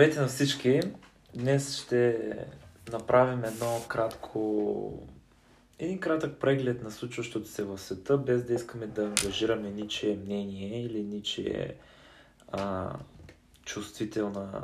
[0.00, 0.80] Здравейте на всички!
[1.34, 2.18] Днес ще
[2.92, 5.02] направим едно кратко...
[5.78, 10.82] Един кратък преглед на случващото се в света, без да искаме да ангажираме ничие мнение
[10.82, 11.74] или ничие
[12.52, 12.92] а,
[13.64, 14.62] чувствителна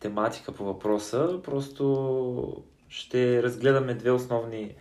[0.00, 1.40] тематика по въпроса.
[1.44, 4.74] Просто ще разгледаме две основни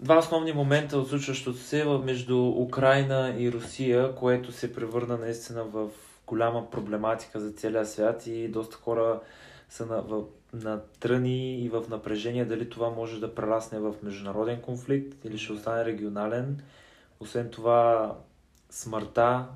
[0.00, 5.90] два основни момента от случващото се между Украина и Русия, което се превърна наистина в
[6.30, 9.20] голяма проблематика за целия свят и доста хора
[9.68, 14.60] са на, в, на тръни и в напрежение дали това може да прерасне в международен
[14.60, 16.62] конфликт или ще остане регионален.
[17.20, 18.14] Освен това,
[18.70, 19.46] смъртта,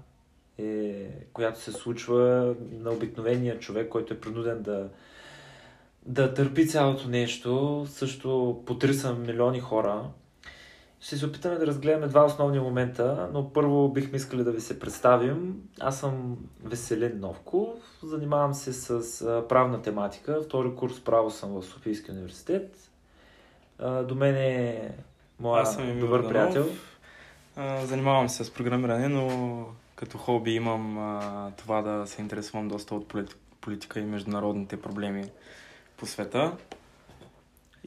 [0.58, 4.88] е, която се случва на обикновения човек, който е принуден да,
[6.06, 10.04] да търпи цялото нещо, също потриса милиони хора.
[11.04, 14.80] Ще се опитаме да разгледаме два основни момента, но първо бихме искали да ви се
[14.80, 15.62] представим.
[15.80, 20.42] Аз съм Веселин Новков, занимавам се с правна тематика.
[20.42, 22.90] Втори курс право съм в Софийския университет.
[23.80, 24.90] До мен е
[25.40, 26.32] моя съм добър Данов.
[26.32, 26.66] приятел.
[27.86, 29.66] Занимавам се с програмиране, но
[29.96, 31.20] като хоби имам
[31.56, 33.14] това да се интересувам доста от
[33.60, 35.24] политика и международните проблеми
[35.96, 36.52] по света.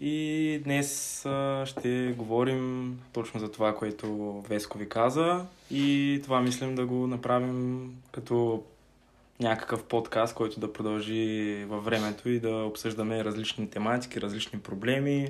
[0.02, 1.20] И днес
[1.66, 7.92] ще говорим точно за това, което Веско ви каза и това мислим да го направим
[8.12, 8.64] като
[9.40, 15.28] някакъв подкаст, който да продължи във времето и да обсъждаме различни тематики, различни проблеми,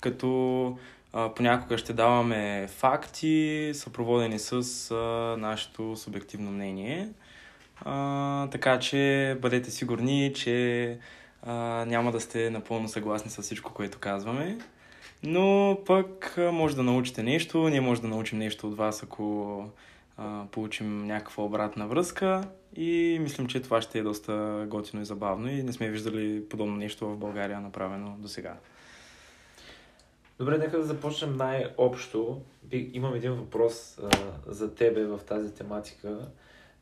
[0.00, 0.78] като
[1.12, 4.52] а, понякога ще даваме факти, съпроводени с
[4.90, 4.94] а,
[5.38, 7.08] нашето субективно мнение.
[7.84, 10.98] А, така че бъдете сигурни, че
[11.42, 14.58] а, няма да сте напълно съгласни с всичко, което казваме.
[15.22, 19.64] Но пък може да научите нещо, ние може да научим нещо от вас, ако
[20.16, 22.44] а, получим някаква обратна връзка
[22.76, 26.76] и мислим, че това ще е доста готино и забавно и не сме виждали подобно
[26.76, 28.56] нещо в България направено до сега.
[30.38, 32.40] Добре, нека да започнем най-общо.
[32.72, 34.10] Имам един въпрос а,
[34.46, 36.18] за тебе в тази тематика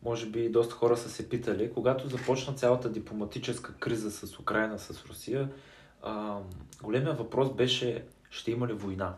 [0.04, 5.04] може би доста хора са се питали, когато започна цялата дипломатическа криза с Украина, с
[5.06, 5.48] Русия,
[6.82, 9.14] големия въпрос беше, ще има ли война?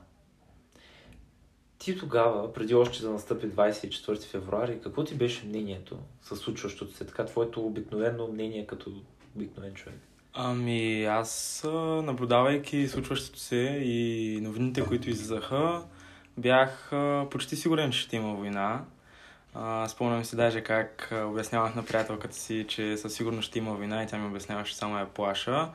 [1.78, 7.06] Ти тогава, преди още да настъпи 24 февруари, какво ти беше мнението с случващото се?
[7.06, 8.92] Така, твоето обикновено мнение като
[9.36, 9.98] обикновен човек?
[10.32, 11.62] Ами, аз
[12.02, 15.84] наблюдавайки случващото се и новините, които излизаха,
[16.38, 16.92] бях
[17.30, 18.84] почти сигурен, че ще има война.
[19.88, 24.06] Спомням си даже как обяснявах на приятелката си, че със сигурност ще има война и
[24.06, 25.68] тя ми обясняваше само я плаша.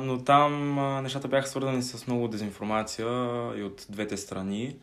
[0.00, 3.06] Но там нещата бяха свързани с много дезинформация
[3.56, 4.76] и от двете страни,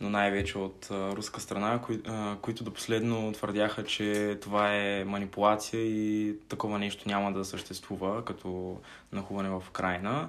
[0.00, 2.02] но най-вече от руска страна, кои,
[2.42, 8.76] които до последно твърдяха, че това е манипулация и такова нещо няма да съществува като
[9.12, 10.28] нахуване в Украина.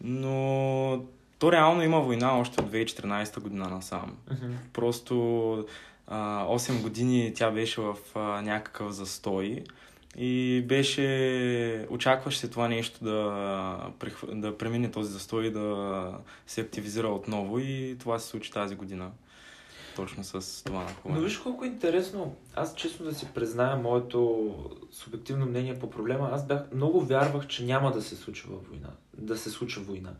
[0.00, 1.02] Но
[1.38, 4.16] то реално има война още от 2014 година насам.
[4.30, 4.52] Uh-huh.
[4.72, 5.66] Просто
[6.10, 7.96] 8 години тя беше в
[8.42, 9.64] някакъв застой
[10.16, 13.92] и беше, очакваше се това нещо да,
[14.32, 19.10] да премине този застой и да се активизира отново и това се случи тази година.
[19.96, 21.20] Точно с това нахуване.
[21.20, 22.36] Но виж колко интересно.
[22.54, 24.54] Аз честно да си призная моето
[24.92, 26.30] субективно мнение по проблема.
[26.32, 28.90] Аз бях, много вярвах, че няма да се случва война.
[29.18, 30.10] Да се случва война.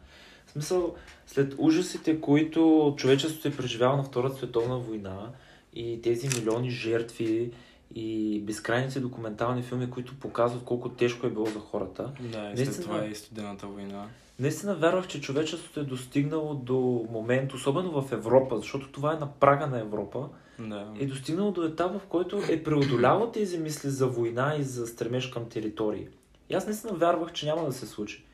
[0.47, 0.95] В смисъл,
[1.27, 5.31] след ужасите, които човечеството е преживяло на Втората световна война,
[5.75, 7.53] и тези милиони жертви
[7.95, 12.13] и безкрайните документални филми, които показват колко тежко е било за хората.
[12.21, 14.07] Да, и след това е и студената война.
[14.39, 19.33] Наистина вярвах, че човечеството е достигнало до момент, особено в Европа, защото това е на
[19.33, 20.93] прага на Европа, да.
[20.99, 25.27] е достигнало до етапа, в който е преодоляло тези мисли за война и за стремеж
[25.27, 26.09] към територии.
[26.51, 28.25] И аз наистина вярвах, че няма да се случи.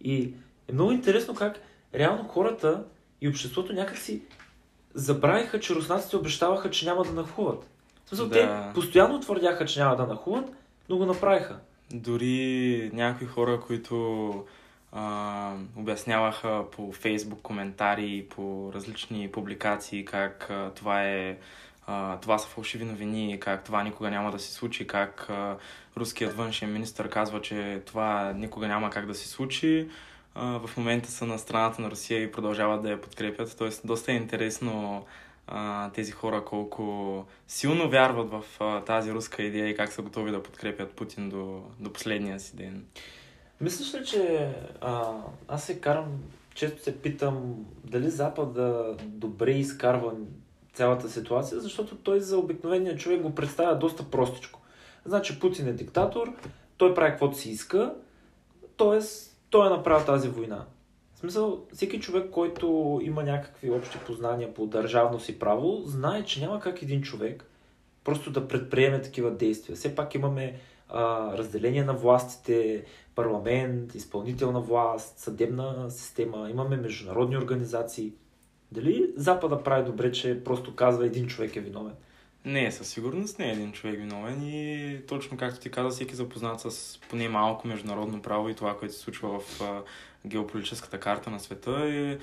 [0.00, 0.34] И
[0.68, 1.60] е много интересно как
[1.94, 2.84] реално хората
[3.20, 4.22] и обществото някакси
[4.94, 7.66] забравиха, че руснаците обещаваха, че няма да нахуват.
[8.04, 8.34] В смисъл, да.
[8.34, 10.50] те постоянно твърдяха, че няма да нахуват,
[10.88, 11.56] но го направиха.
[11.92, 14.44] Дори някои хора, които
[14.92, 21.36] а, обясняваха по фейсбук коментари по различни публикации как а, това е
[21.86, 25.56] а, това са фалшиви новини, как това никога няма да се случи, как а,
[25.96, 29.88] руският външен министр казва, че това никога няма как да се случи
[30.36, 33.54] в момента са на страната на Русия и продължават да я подкрепят.
[33.58, 35.04] Тоест, доста е интересно
[35.46, 40.30] а, тези хора колко силно вярват в а, тази руска идея и как са готови
[40.30, 42.84] да подкрепят Путин до, до последния си ден.
[43.60, 44.50] Мислиш ли, че
[44.80, 45.12] а,
[45.48, 46.06] аз се карам,
[46.54, 50.12] често се питам дали Запада добре изкарва
[50.72, 54.60] цялата ситуация, защото той за обикновения човек го представя доста простичко.
[55.04, 56.32] Значи Путин е диктатор,
[56.76, 57.94] той прави каквото си иска,
[58.76, 59.00] т.е.
[59.54, 60.64] той е направил тази война.
[61.14, 66.40] В смисъл, всеки човек, който има някакви общи познания по държавност и право, знае, че
[66.40, 67.50] няма как един човек
[68.04, 69.76] просто да предприеме такива действия.
[69.76, 72.84] Все пак имаме а, разделение на властите,
[73.14, 78.12] парламент, изпълнителна власт, съдебна система, имаме международни организации.
[78.72, 81.94] Дали Запада прави добре, че просто казва един човек е виновен?
[82.44, 83.46] Не, със сигурност не.
[83.48, 88.22] Е един човек виновен и точно както ти каза, всеки запознат с поне малко международно
[88.22, 89.82] право и това, което се случва в а,
[90.26, 92.18] геополитическата карта на света е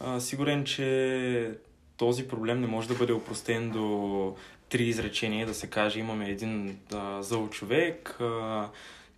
[0.00, 1.50] а, сигурен, че
[1.96, 4.36] този проблем не може да бъде опростен до
[4.68, 8.68] три изречения, да се каже имаме един а, зъл човек, а,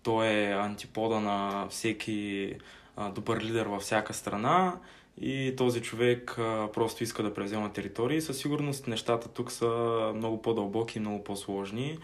[0.02, 2.52] той е антипода на всеки
[2.96, 4.74] а, добър лидер във всяка страна
[5.20, 6.34] и този човек
[6.74, 8.20] просто иска да превзема територии.
[8.20, 9.68] Със сигурност нещата тук са
[10.14, 11.98] много по-дълбоки и много по-сложни.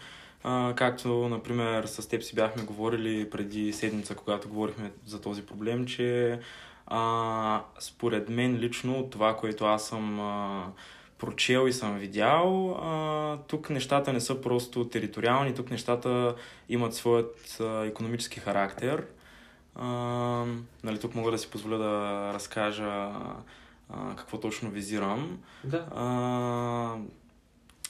[0.75, 6.39] Както, например, с теб си бяхме говорили преди седмица, когато говорихме за този проблем, че
[6.87, 10.65] а, според мен лично това, което аз съм а,
[11.17, 16.35] прочел и съм видял, а, тук нещата не са просто териториални, тук нещата
[16.69, 19.05] имат своят а, економически характер.
[19.75, 19.87] А,
[20.83, 23.11] нали, тук мога да си позволя да разкажа
[23.89, 25.39] а, какво точно визирам.
[25.63, 25.85] Да.
[25.95, 26.95] А,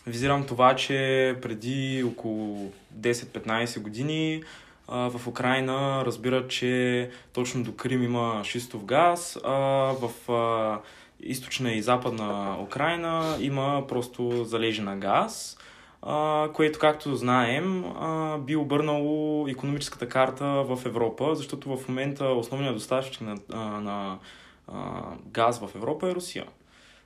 [0.08, 4.44] визирам това, че преди около 10-15 години
[4.88, 9.38] а, в Украина разбират, че точно до Крим има шистов газ.
[9.44, 9.52] А,
[9.94, 10.80] в а,
[11.20, 15.58] източна и западна Украина има просто залежи на газ,
[16.06, 22.76] а, което, както знаем, а, би обърнало економическата карта в Европа, защото в момента основният
[22.76, 24.18] доставчик на, а, на
[24.68, 26.46] а, газ в Европа е Русия.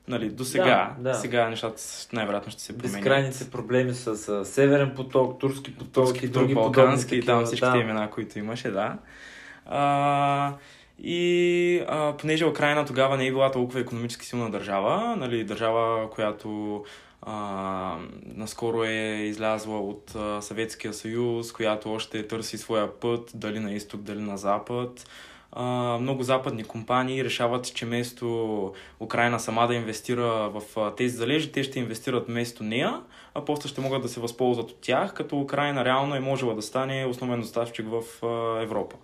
[0.08, 1.14] Нали, до сега, да, да.
[1.14, 1.82] сега нещата
[2.14, 2.94] най-вероятно ще се променят.
[2.94, 7.70] Безкрайните проблеми с, с Северен поток, Турски поток Турски и други Балкански и там всички
[7.70, 7.78] да.
[7.78, 8.98] имена, които имаше, да.
[9.66, 10.54] А,
[11.04, 16.84] и а, понеже Украина тогава не е била толкова економически силна държава, нали, държава, която
[17.22, 23.72] а, наскоро е излязла от а, Съветския съюз, която още търси своя път, дали на
[23.74, 25.10] изток, дали на запад.
[25.52, 31.52] А, много западни компании решават, че вместо Украина сама да инвестира в а, тези залежи,
[31.52, 33.02] те ще инвестират вместо нея,
[33.34, 36.62] а после ще могат да се възползват от тях, като Украина реално е можела да
[36.62, 38.96] стане основен доставчик в а, Европа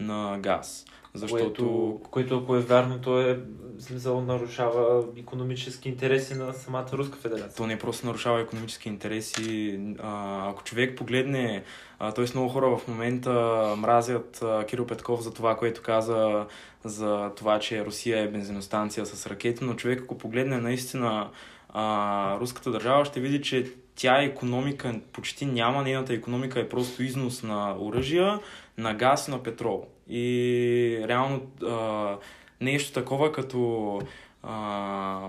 [0.00, 0.84] на газ.
[1.14, 1.40] Защото...
[1.40, 3.40] Което, което ако е вярно, то е
[3.78, 7.54] смисъл нарушава економически интереси на самата Руска федерация.
[7.56, 9.80] То не просто нарушава економически интереси.
[10.02, 11.64] А, ако човек погледне,
[11.98, 12.24] т.е.
[12.34, 13.30] много хора в момента
[13.78, 16.46] мразят а, Кирил Петков за това, което каза
[16.84, 21.30] за това, че Русия е бензиностанция с ракети, но човек ако погледне наистина
[21.68, 27.42] а, руската държава, ще види, че тя економика почти няма, нейната економика е просто износ
[27.42, 28.40] на оръжия,
[28.78, 29.86] на газ и на петрол.
[30.08, 32.16] И реално а,
[32.60, 34.00] нещо такова като
[34.42, 35.28] а,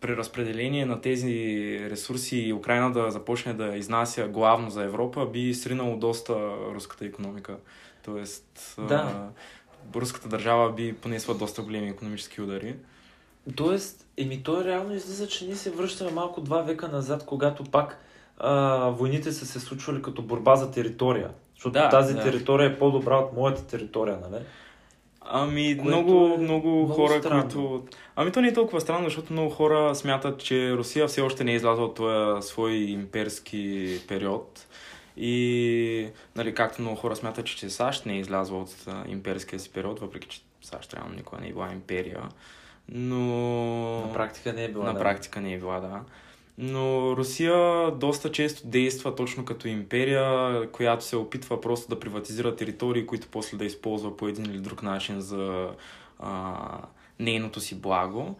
[0.00, 5.96] преразпределение на тези ресурси и Украина да започне да изнася главно за Европа, би сринало
[5.96, 6.34] доста
[6.74, 7.56] руската економика.
[8.04, 8.94] Тоест, да.
[8.94, 9.28] а,
[9.98, 12.76] руската държава би понесла доста големи економически удари.
[13.56, 17.98] Тоест, еми той реално излиза, че ние се връщаме малко два века назад, когато пак
[18.38, 21.30] а, войните са се случвали като борба за територия.
[21.54, 22.22] Защото да, тази да.
[22.22, 24.42] територия е по-добра от моята територия, нали?
[25.26, 27.42] Ами, Което много, е много хора, странно.
[27.42, 27.84] които...
[28.16, 31.52] Ами, то не е толкова странно, защото много хора смятат, че Русия все още не
[31.52, 34.66] е излязла от този свой имперски период.
[35.16, 40.00] И, нали, както много хора смятат, че САЩ не е излязла от имперския си период,
[40.00, 42.22] въпреки че САЩ реално никога не е била империя.
[42.88, 44.00] Но...
[44.00, 44.98] На практика не е била, На да.
[44.98, 46.00] практика не е била, да.
[46.58, 53.06] Но Русия доста често действа точно като империя, която се опитва просто да приватизира територии,
[53.06, 55.68] които после да използва по един или друг начин за
[56.18, 56.54] а,
[57.18, 58.36] нейното си благо.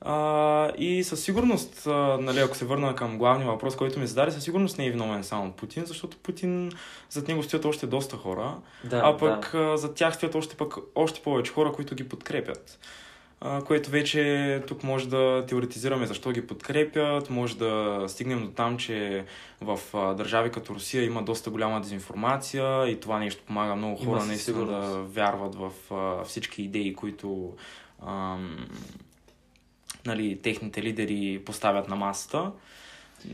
[0.00, 4.30] А, и със сигурност, а, нали, ако се върна към главния въпрос, който ми зададе,
[4.30, 6.72] със сигурност не е виновен само Путин, защото Путин
[7.10, 9.58] зад него стоят още доста хора, да, а пък да.
[9.58, 12.78] а, зад тях стоят още, пък, още повече хора, които ги подкрепят
[13.66, 19.24] което вече тук може да теоретизираме защо ги подкрепят, може да стигнем до там, че
[19.60, 19.80] в
[20.16, 25.02] държави като Русия има доста голяма дезинформация и това нещо помага много хора наистина да
[25.02, 25.70] вярват в
[26.24, 27.54] всички идеи, които
[28.06, 28.66] ам,
[30.06, 32.52] нали, техните лидери поставят на масата.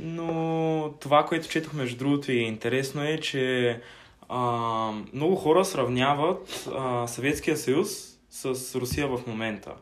[0.01, 3.81] Но това, което четох между другото и е интересно е, че
[4.29, 4.41] а,
[5.13, 9.73] много хора сравняват а, Съветския съюз с Русия в момента.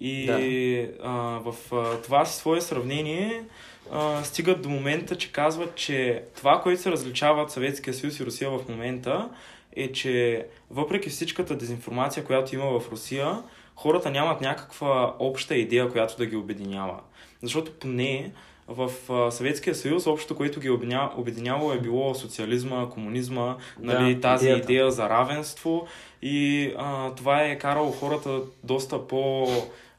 [0.00, 1.08] И да.
[1.08, 1.12] а,
[1.44, 3.44] в а, това свое сравнение
[3.92, 8.26] а, стигат до момента, че казват, че това, което се различава от Съветския съюз и
[8.26, 9.28] Русия в момента,
[9.76, 13.42] е, че въпреки всичката дезинформация, която има в Русия,
[13.76, 17.00] хората нямат някаква обща идея, която да ги обединява.
[17.42, 18.32] Защото поне
[18.68, 18.90] в
[19.30, 20.70] Съветския съюз общото, което ги
[21.16, 24.72] обединяло е било социализма, комунизма, нали, да, тази идеята.
[24.72, 25.86] идея за равенство
[26.22, 29.08] и а, това е карало хората доста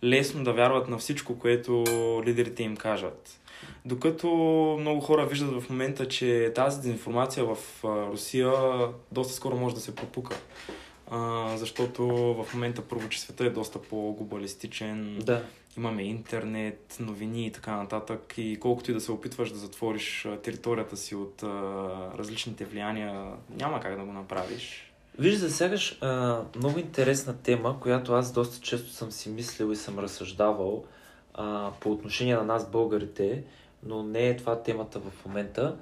[0.01, 1.83] по-лесно да вярват на всичко, което
[2.25, 3.39] лидерите им кажат.
[3.85, 4.27] Докато
[4.79, 8.51] много хора виждат в момента, че тази дезинформация в Русия
[9.11, 10.37] доста скоро може да се пропука.
[11.11, 15.19] А, защото в момента първо, че света е доста по-глобалистичен.
[15.19, 15.43] Да
[15.77, 18.33] имаме интернет, новини и така нататък.
[18.37, 21.47] И колкото и да се опитваш да затвориш територията си от а,
[22.17, 24.90] различните влияния, няма как да го направиш.
[25.19, 29.99] Виж, засягаш а, много интересна тема, която аз доста често съм си мислил и съм
[29.99, 30.85] разсъждавал
[31.33, 33.43] а, по отношение на нас, българите,
[33.83, 35.77] но не е това темата в момента.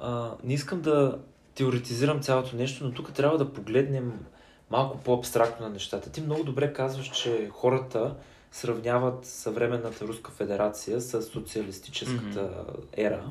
[0.00, 1.18] А, не искам да
[1.54, 4.26] теоретизирам цялото нещо, но тук трябва да погледнем
[4.70, 6.10] малко по-абстрактно на нещата.
[6.10, 8.14] Ти много добре казваш, че хората
[8.52, 12.84] сравняват съвременната Руска федерация с социалистическата mm-hmm.
[12.96, 13.30] ера.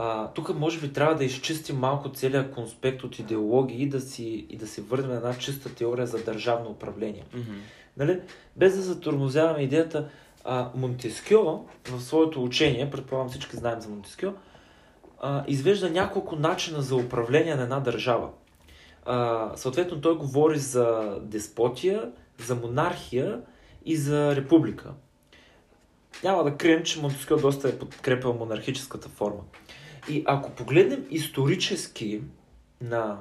[0.00, 4.46] А, тук може би трябва да изчистим малко целият конспект от идеологии и да, си,
[4.50, 7.24] и да си върнем една чиста теория за държавно управление.
[7.34, 7.58] Mm-hmm.
[7.96, 8.20] Нали?
[8.56, 10.08] Без да затормозяваме идеята,
[10.44, 14.32] а, Монтескьо в своето учение, предполагам всички знаем за Монтескьо,
[15.20, 18.28] а, извежда няколко начина за управление на една държава.
[19.04, 23.40] А, съответно той говори за деспотия, за монархия
[23.84, 24.90] и за република.
[26.24, 29.40] Няма да крием, че Монтескьо доста е подкрепил монархическата форма.
[30.10, 32.22] И ако погледнем исторически
[32.80, 33.18] на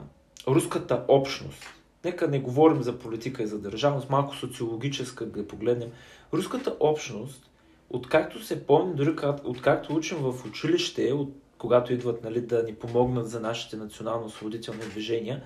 [0.48, 1.66] руската общност,
[2.06, 5.90] нека не говорим за политика и за държавност, малко социологическа да погледнем,
[6.34, 7.50] руската общност,
[7.90, 13.30] откакто се помни, дори откакто учим в училище, от, когато идват нали, да ни помогнат
[13.30, 15.44] за нашите национално-освободителни движения,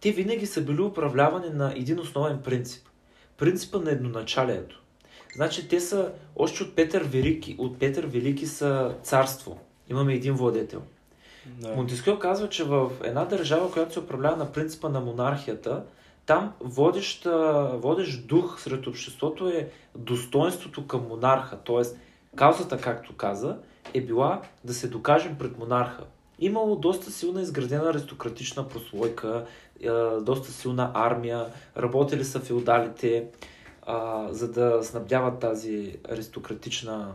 [0.00, 2.88] те винаги са били управлявани на един основен принцип
[3.36, 4.82] принципа на едноначалието.
[5.34, 9.60] Значи те са, още от Петър Велики, от Петър Велики са царство.
[9.90, 10.82] Имаме един владетел.
[11.46, 11.74] Да.
[11.74, 15.84] Монтескьо казва, че в една държава, която се управлява на принципа на монархията,
[16.26, 17.24] там водещ,
[17.72, 21.58] водещ дух сред обществото е достоинството към монарха.
[21.64, 21.98] Тоест,
[22.36, 23.56] каузата, както каза,
[23.94, 26.04] е била да се докажем пред монарха.
[26.38, 29.44] Имало доста силна изградена аристократична прослойка,
[30.20, 31.46] доста силна армия,
[31.76, 33.26] работили са феодалите,
[33.86, 37.12] а, за да снабдяват тази аристократична,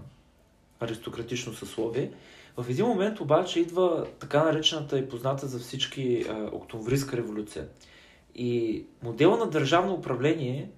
[0.80, 2.12] аристократично съсловие.
[2.58, 7.68] В един момент обаче идва така наречената и позната за всички а, октомврийска революция.
[8.36, 10.70] И модела на държавно управление,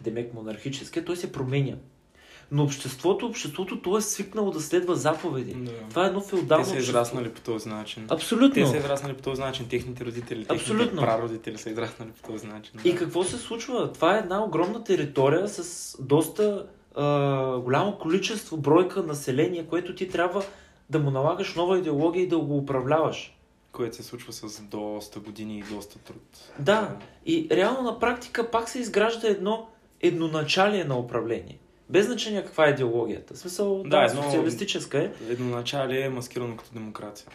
[0.00, 1.76] демек монархическия, той се променя.
[2.50, 5.54] Но обществото, обществото, то е свикнало да следва заповеди.
[5.54, 5.70] Да.
[5.90, 8.06] Това е едно феодално Те са израснали по този начин.
[8.10, 8.54] Абсолютно.
[8.54, 9.68] Те са израснали по този начин.
[9.68, 10.84] Техните родители, Абсолютно.
[10.84, 12.72] техните прародители са израснали по този начин.
[12.82, 12.88] Да.
[12.88, 13.92] И какво се случва?
[13.92, 20.44] Това е една огромна територия с доста а, голямо количество бройка население, което ти трябва
[20.90, 23.38] да му налагаш нова идеология и да го управляваш.
[23.72, 26.52] Което се случва с доста години и доста труд.
[26.58, 29.66] Да, и реално на практика пак се изгражда едно
[30.00, 31.58] едноначалие на управление.
[31.90, 33.34] Без значение каква е идеологията.
[33.34, 35.10] В смисъл, да, да едно, социалистическа е.
[35.28, 37.28] Едноначалие е маскирано като демокрация.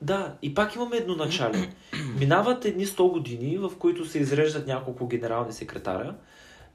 [0.00, 1.72] Да, и пак имаме едноначалие.
[2.18, 6.14] Минават едни 100 години, в които се изреждат няколко генерални секретаря,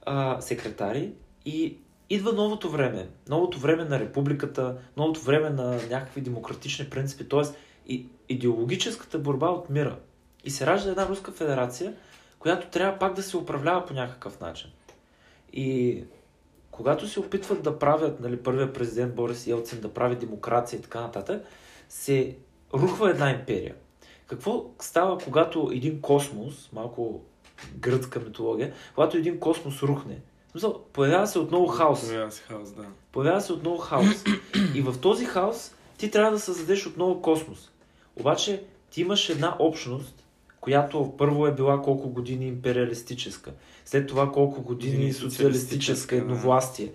[0.05, 1.11] а, секретари
[1.45, 1.77] и
[2.09, 3.09] идва новото време.
[3.29, 8.05] Новото време на републиката, новото време на някакви демократични принципи, т.е.
[8.29, 9.97] Идеологическата борба от мира.
[10.43, 11.93] И се ражда една Руска федерация,
[12.39, 14.69] която трябва пак да се управлява по някакъв начин.
[15.53, 16.03] И
[16.71, 21.01] когато се опитват да правят, нали, първият президент Борис Елцин да прави демокрация и така
[21.01, 21.45] нататък,
[21.89, 22.35] се
[22.73, 23.75] рухва една империя.
[24.27, 27.21] Какво става, когато един космос, малко
[27.75, 30.19] гръцка митология, когато един космос рухне?
[30.57, 32.01] Смисъл, появява се отново хаос.
[32.01, 32.85] Появява се хаос, да.
[33.11, 34.23] Появява се отново хаос.
[34.75, 37.71] И в този хаос ти трябва да създадеш отново космос.
[38.15, 40.23] Обаче ти имаш една общност,
[40.61, 43.53] която първо е била колко години империалистическа,
[43.85, 46.91] след това колко години социалистическа едновластие.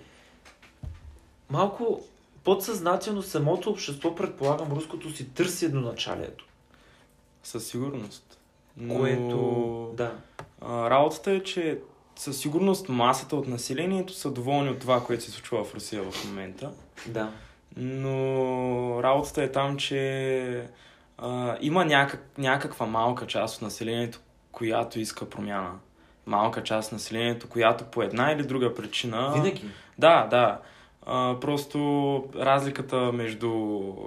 [1.50, 2.04] Малко
[2.44, 6.46] подсъзнателно самото общество, предполагам, руското си търси едноначалието.
[7.42, 8.38] Със сигурност.
[8.76, 8.98] Но...
[8.98, 10.14] Което, да.
[10.60, 11.78] А, работата е, че
[12.16, 16.24] със сигурност масата от населението са доволни от това, което се случва в Русия в
[16.24, 16.70] момента.
[17.06, 17.30] Да.
[17.76, 20.66] Но работата е там, че
[21.18, 24.20] а, има някак, някаква малка част от населението,
[24.52, 25.70] която иска промяна.
[26.26, 29.32] Малка част от населението, която по една или друга причина...
[29.34, 29.64] Винаги.
[29.98, 30.60] Да, да.
[31.06, 31.78] А, просто
[32.36, 33.48] разликата между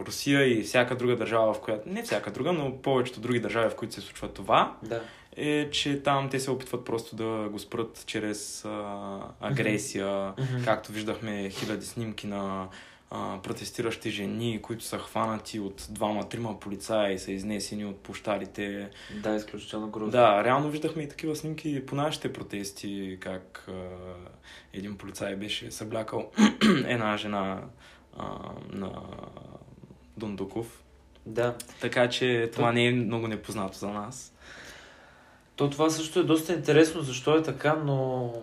[0.07, 1.89] Русия и всяка друга държава, в която...
[1.89, 5.01] Не всяка друга, но повечето други държави, в които се случва това, Да.
[5.37, 10.63] Е, че там те се опитват просто да го спрат чрез а, агресия, Мгм.
[10.65, 12.67] както виждахме хиляди снимки на
[13.11, 18.89] а, протестиращи жени, които са хванати от двама-трима полицаи и са изнесени от площадите.
[19.23, 20.11] Да, изключително грозно.
[20.11, 23.73] Да, реално виждахме и такива снимки по нашите протести, как а,
[24.73, 26.31] един полицай беше съблякал
[26.85, 27.61] една жена
[28.17, 28.25] а,
[28.71, 28.91] на
[30.17, 30.81] Дундуков.
[31.25, 31.55] Да.
[31.81, 34.31] Така че това не е много непознато за нас.
[35.55, 38.33] То това също е доста интересно, защо е така, но,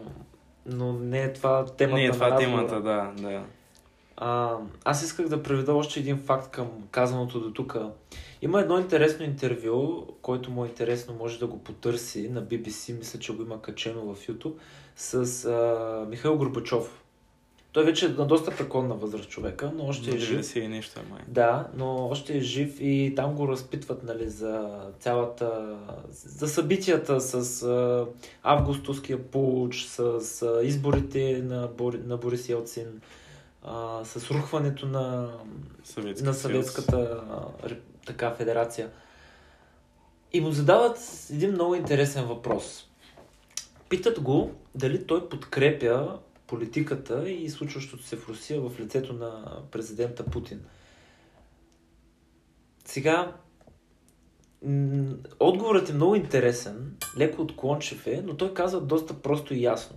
[0.67, 2.67] но не е това темата не е на това разговора.
[2.67, 3.43] темата, да, да.
[4.17, 7.77] А, аз исках да приведа още един факт към казаното до тук.
[8.43, 13.19] Има едно интересно интервю, който му е интересно, може да го потърси на BBC, мисля,
[13.19, 14.55] че го има качено в YouTube,
[14.97, 17.02] с а, Михаил Горбачов.
[17.73, 20.41] Той вече е на доста преклонна възраст човека, но още е жив.
[20.41, 21.21] 90 и нещо е май.
[21.29, 25.77] Да, но още е жив и там го разпитват нали, за цялата...
[26.11, 28.07] за събитията с а,
[28.43, 29.99] августовския пуч, с
[30.43, 33.01] а, изборите на, Бори, на Борис Елцин,
[33.63, 35.31] а, с рухването на,
[35.85, 37.69] Съветски на съветската а,
[38.07, 38.91] така, федерация.
[40.33, 40.99] И му задават
[41.33, 42.89] един много интересен въпрос.
[43.89, 46.19] Питат го дали той подкрепя
[46.53, 50.61] политиката и случващото се в Русия в лицето на президента Путин.
[52.85, 53.37] Сега,
[55.41, 59.97] отговорът е много интересен, леко отклончив е, но той казва доста просто и ясно.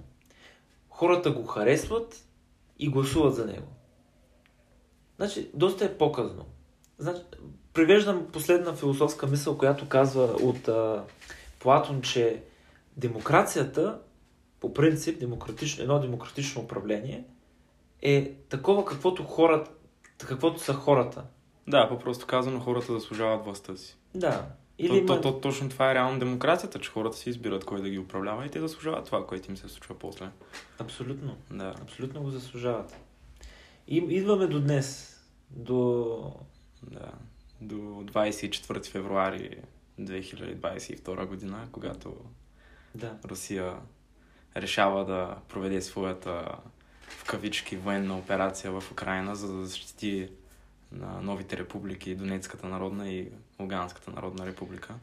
[0.89, 2.25] Хората го харесват
[2.79, 3.67] и гласуват за него.
[5.17, 6.45] Значи, доста е показно.
[6.97, 7.21] Значи,
[7.73, 11.03] привеждам последна философска мисъл, която казва от а,
[11.59, 12.43] Платон, че
[12.97, 13.99] демокрацията,
[14.65, 17.23] по принцип, демократично, едно демократично управление
[18.01, 19.71] е такова, каквото хората,
[20.17, 21.23] каквото са хората.
[21.67, 23.97] Да, по-просто казано, хората заслужават властта си.
[24.15, 24.45] Да.
[24.77, 25.21] Или то, има...
[25.21, 28.45] то, то, точно това е реално демокрацията, че хората си избират кой да ги управлява
[28.45, 30.29] и те заслужават това, което им се случва после.
[30.79, 31.37] Абсолютно.
[31.51, 31.75] Да.
[31.81, 32.95] Абсолютно го заслужават.
[33.87, 35.19] И идваме до днес.
[35.49, 36.33] До...
[36.83, 37.11] Да.
[37.61, 39.57] До 24 февруари
[40.01, 42.15] 2022 година, когато
[42.95, 43.17] Да.
[43.25, 43.75] Русия
[44.57, 46.55] решава да проведе своята
[47.09, 50.29] в кавички военна операция в Украина, за да защити
[50.91, 53.27] на новите републики Донецката народна и
[53.59, 54.93] Луганската народна република.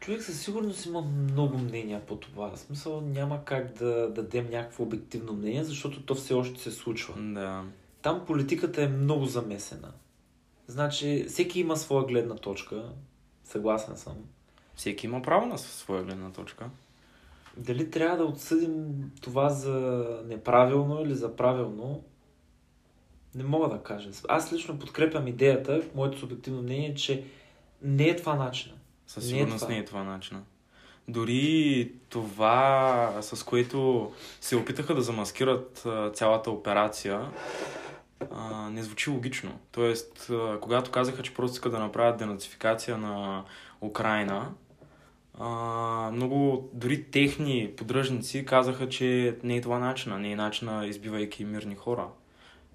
[0.00, 2.50] Човек със сигурност има много мнения по това.
[2.50, 7.14] В смисъл няма как да дадем някакво обективно мнение, защото то все още се случва.
[7.18, 7.64] Да.
[8.02, 9.92] Там политиката е много замесена.
[10.66, 12.84] Значи, всеки има своя гледна точка.
[13.44, 14.16] Съгласен съм.
[14.74, 16.70] Всеки има право на своя гледна точка.
[17.56, 18.86] Дали трябва да отсъдим
[19.20, 22.02] това за неправилно или за правилно,
[23.34, 24.10] не мога да кажа.
[24.28, 27.24] Аз лично подкрепям идеята, моето субективно мнение, е, че
[27.82, 28.74] не е това начина.
[29.06, 29.74] Със Не е сигурност това.
[29.74, 30.42] не е това начина.
[31.08, 37.30] Дори това, с което се опитаха да замаскират цялата операция,
[38.30, 39.58] а, не звучи логично.
[39.72, 43.44] Тоест, а, когато казаха, че просто искат да направят денацификация на
[43.80, 44.50] Украина,
[45.38, 51.44] а, много дори техни поддръжници казаха, че не е това начина, не е начина избивайки
[51.44, 52.08] мирни хора.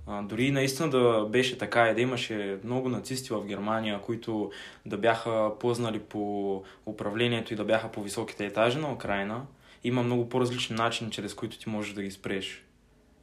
[0.08, 4.52] А, дори наистина да беше така и да имаше много нацисти в Германия, които
[4.86, 9.45] да бяха познали по управлението и да бяха по високите етажи на Украина,
[9.84, 12.65] има много по-различни начини, чрез които ти можеш да ги спреш.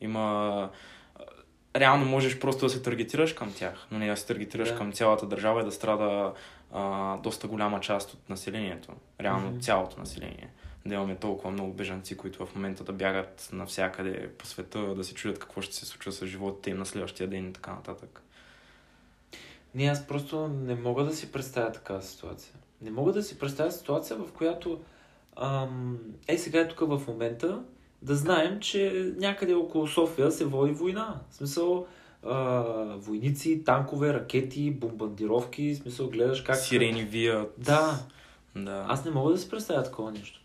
[0.01, 0.71] Има...
[1.77, 4.77] Реално можеш просто да се таргетираш към тях, но не да се таргетираш Да.
[4.77, 6.33] към цялата държава и да страда
[6.73, 8.93] а, доста голяма част от населението.
[9.21, 9.61] Реално Мгм.
[9.61, 10.51] цялото население.
[10.87, 15.15] Да имаме толкова много бежанци, които в момента да бягат навсякъде по света, да се
[15.15, 18.23] чудят какво ще се случва с животите им на следващия ден и така нататък.
[19.75, 22.55] Не, аз просто не мога да си представя такава ситуация.
[22.83, 24.81] Не мога да си представя ситуация, в която
[25.37, 27.63] ам, е сега е тук в момента
[28.03, 31.21] да знаем, че някъде около София се води война.
[31.31, 31.87] В смисъл
[32.23, 32.63] а,
[32.97, 36.57] войници, танкове, ракети, бомбардировки, в смисъл гледаш как...
[36.57, 37.55] Сирени вият.
[37.59, 37.99] Да,
[38.57, 38.87] Да.
[38.89, 40.41] аз не мога да си представя такова нещо.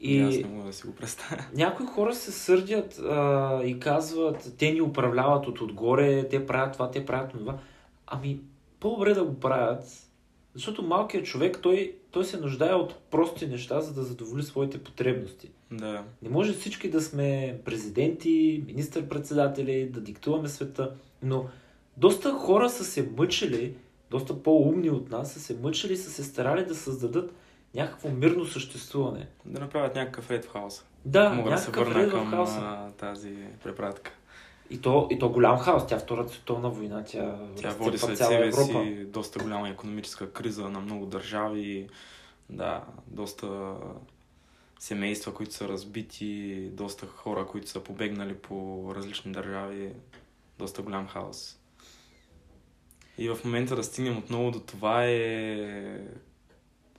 [0.00, 0.16] И...
[0.16, 1.44] И Аз не мога да си го представя.
[1.54, 6.90] някои хора се сърдят а, и казват, те ни управляват от отгоре, те правят това,
[6.90, 7.58] те правят това.
[8.06, 8.40] Ами,
[8.80, 9.84] по-добре да го правят,
[10.54, 15.50] защото малкият човек, той, той се нуждае от прости неща, за да задоволи своите потребности.
[15.70, 16.04] Да.
[16.22, 21.44] Не може всички да сме президенти, министър-председатели, да диктуваме света, но
[21.96, 23.74] доста хора са се мъчили,
[24.10, 27.34] доста по-умни от нас, са се мъчили, са се старали да създадат
[27.74, 29.26] някакво мирно съществуване.
[29.44, 30.84] Да направят някакъв ред в хаоса.
[31.04, 32.90] Да, Мога да се върна към хаоса.
[32.98, 34.12] тази препратка.
[34.70, 35.86] И то, и то голям хаос.
[35.86, 38.84] Тя Втората световна война, тя, тя води след цяла себе Европа.
[38.84, 41.88] си доста голяма економическа криза на много държави.
[42.50, 43.74] Да, доста
[44.78, 49.92] семейства, които са разбити, доста хора, които са побегнали по различни държави.
[50.58, 51.58] Доста голям хаос.
[53.18, 56.00] И в момента да стигнем отново до това е,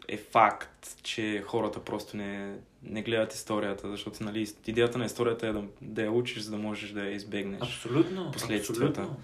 [0.07, 5.51] е факт, че хората просто не, не гледат историята, защото нали, идеята на историята е
[5.51, 7.61] да, да я учиш, за да можеш да я избегнеш.
[7.61, 8.31] Абсолютно.
[8.31, 9.01] Последствията.
[9.01, 9.23] Абсолютно.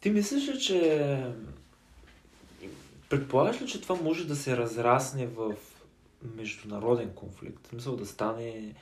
[0.00, 1.24] Ти мислиш ли, че...
[3.08, 5.54] Предполагаш ли, че това може да се разрасне в
[6.36, 7.66] международен конфликт?
[7.66, 8.74] В смисъл да стане...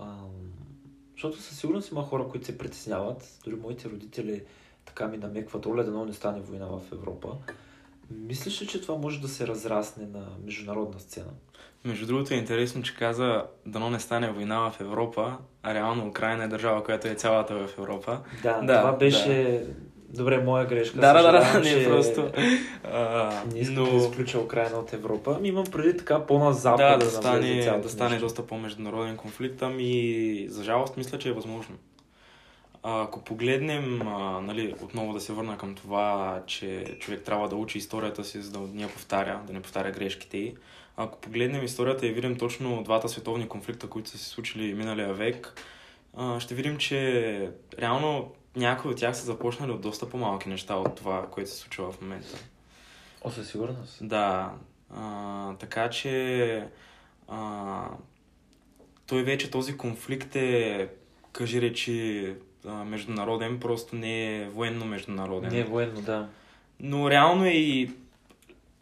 [0.00, 0.52] Ам...
[1.12, 3.38] Защото със сигурност има хора, които се притесняват.
[3.44, 4.42] Дори моите родители
[4.84, 7.28] така ми намекват, оля дано не стане война в Европа.
[8.10, 11.30] Мислиш ли, че това може да се разрасне на международна сцена?
[11.84, 16.44] Между другото е интересно, че каза дано не стане война в Европа, а реално Украина
[16.44, 18.18] е държава, която е цялата в Европа.
[18.42, 19.62] Да, Да, това беше...
[20.08, 21.00] Добре, моя грешка.
[21.00, 22.30] Да, да, да, да, не е че просто.
[22.84, 23.90] А, Не искам но...
[23.90, 25.34] да изключа Украина от Европа.
[25.38, 30.46] Ами имам преди така по-назапад Да, да навлезе стане, да стане доста по-международен конфликт, ами
[30.48, 31.76] за жалост мисля, че е възможно.
[32.86, 37.78] Ако погледнем, а, нали, отново да се върна към това, че човек трябва да учи
[37.78, 40.54] историята си, за да не я повтаря, да не повтаря грешките й.
[40.96, 45.60] Ако погледнем историята и видим точно двата световни конфликта, които са се случили миналия век,
[46.16, 50.94] а, ще видим, че реално някои от тях са започнали от доста по-малки неща от
[50.94, 52.38] това, което се случва в момента.
[53.24, 54.08] О, със сигурност.
[54.08, 54.52] Да,
[54.94, 56.68] а, така че
[57.28, 57.88] а,
[59.06, 60.88] той вече този конфликт е,
[61.32, 62.34] кажи речи,
[62.66, 65.52] а, международен, просто не е военно-международен.
[65.52, 66.28] Не е военно, да.
[66.80, 67.90] Но реално е и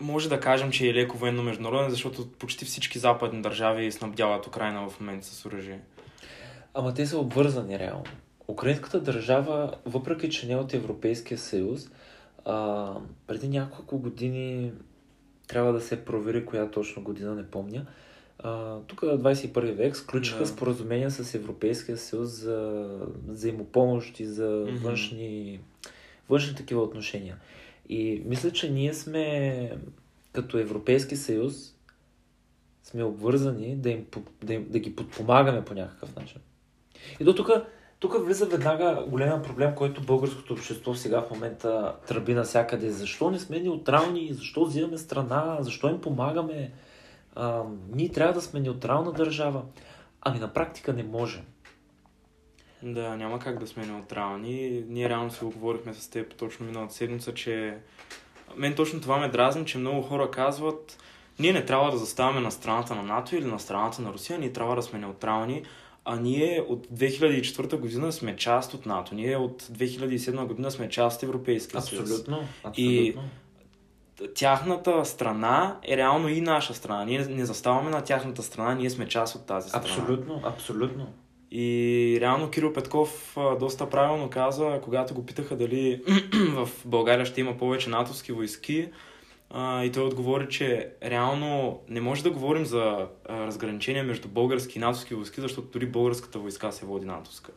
[0.01, 5.01] може да кажем, че е леко военно-международен, защото почти всички западни държави снабдяват Украина в
[5.01, 5.81] момента с оръжие.
[6.75, 8.05] Ама те са обвързани реално.
[8.49, 11.91] Украинската държава, въпреки че не е от Европейския съюз,
[12.45, 12.95] а,
[13.27, 14.73] преди няколко години
[15.49, 17.87] трябва да се провери коя точно година, не помня.
[18.87, 20.47] Тук 21 век сключиха Да.
[20.47, 22.89] споразумения с Европейския съюз за
[23.29, 24.77] взаимопомощ и за Мгм.
[24.89, 25.61] външни,
[26.29, 27.37] външни такива отношения.
[27.89, 29.77] И мисля, че ние сме
[30.33, 31.75] като Европейски съюз
[32.85, 34.07] сме обвързани да, им,
[34.43, 36.41] да, им, да ги подпомагаме по някакъв начин.
[37.21, 37.51] И до тук,
[37.99, 42.91] тук влиза веднага големия проблем, който българското общество сега в момента тръби навсякъде.
[42.91, 44.33] Защо не сме неутрални?
[44.33, 45.57] Защо взимаме страна?
[45.61, 46.73] Защо им помагаме?
[47.35, 47.63] А,
[47.95, 49.63] ние трябва да сме неутрална държава.
[50.21, 51.43] Ами на практика не можем.
[52.83, 54.85] Да, няма как да сме неутрални.
[54.89, 57.79] Ние реално се оговорихме с теб точно миналата седмица, че
[58.57, 60.99] мен точно това ме дразни, че много хора казват
[61.39, 64.53] ние не трябва да заставаме на страната на НАТО или на страната на Русия, ние
[64.53, 65.63] трябва да сме неутрални,
[66.05, 71.17] а ние от 2004 година сме част от НАТО, ние от 2007 година сме част
[71.17, 72.11] от Европейския съюз.
[72.11, 72.39] Абсолютно.
[72.77, 73.31] И- Абсолютно.
[74.35, 77.05] Тяхната страна е реално и наша страна.
[77.05, 79.85] Ние не заставаме на тяхната страна, ние сме част от тази страна.
[79.85, 80.43] Абсолютно.
[80.45, 81.07] Абсолютно.
[81.51, 86.03] И реално Кирил Петков доста правилно каза, когато го питаха дали
[86.55, 88.89] в България ще има повече натовски войски,
[89.57, 95.15] и той отговори, че реално не може да говорим за разграничение между български и натовски
[95.15, 97.53] войски, защото дори българската войска се води натовска.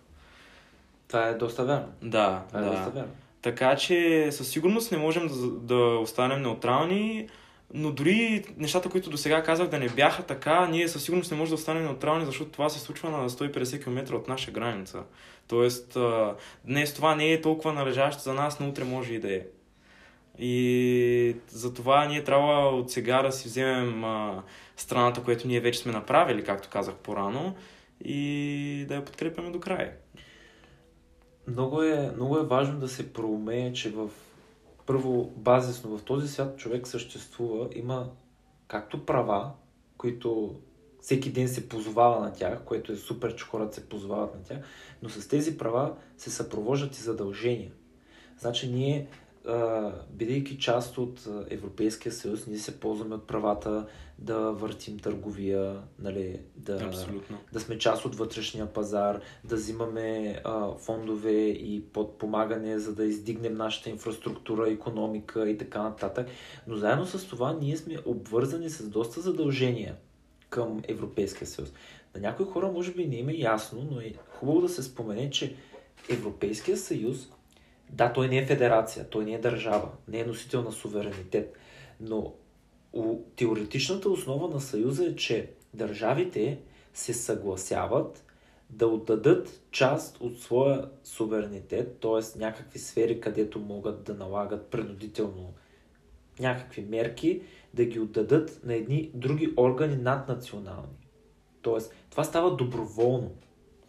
[1.07, 1.87] Това е доста верно.
[2.01, 2.69] Да, Това е да.
[2.69, 3.11] доста верно.
[3.45, 5.35] Така че със сигурност не можем да,
[5.75, 7.27] да останем неутрални,
[7.73, 11.37] но дори нещата, които до сега казах да не бяха така, ние със сигурност не
[11.37, 15.03] можем да останем неутрални, защото това се случва на 150 км от наша граница.
[15.47, 15.97] Тоест,
[16.63, 19.41] днес това не е толкова належащо за нас, но утре може и да е.
[20.39, 24.43] И затова ние трябва от сега да си вземем а,
[24.77, 27.55] страната, което ние вече сме направили, както казах по-рано,
[28.05, 29.91] и да я подкрепяме до края.
[31.47, 34.09] Много е, много е важно да се проумее, че в
[34.85, 38.09] първо базисно в този свят човек съществува, има
[38.67, 39.51] както права,
[39.97, 40.55] които
[41.01, 44.57] всеки ден се позовава на тях, което е супер, че хората се позовават на тях,
[45.03, 47.71] но с тези права се съпровождат и задължения.
[48.39, 49.07] Значи ние,
[50.09, 53.87] бидейки част от Европейския съюз, ние се ползваме от правата
[54.19, 57.37] да въртим търговия, нали, да, Абсолютно.
[57.53, 63.53] да сме част от вътрешния пазар, да взимаме а, фондове и подпомагане, за да издигнем
[63.53, 66.27] нашата инфраструктура, економика и така нататък.
[66.67, 69.95] Но заедно с това ние сме обвързани с доста задължения
[70.49, 71.73] към Европейския съюз.
[72.15, 75.29] На някои хора може би не им е ясно, но е хубаво да се спомене,
[75.29, 75.55] че
[76.09, 77.29] Европейския съюз,
[77.89, 81.57] да, той не е федерация, той не е държава, не е носител на суверенитет,
[81.99, 82.33] но
[83.35, 86.59] теоретичната основа на Съюза е, че държавите
[86.93, 88.23] се съгласяват
[88.69, 92.39] да отдадат част от своя суверенитет, т.е.
[92.39, 95.53] някакви сфери, където могат да налагат принудително
[96.39, 97.41] някакви мерки,
[97.73, 100.97] да ги отдадат на едни други органи наднационални.
[101.61, 103.31] Тоест, това става доброволно.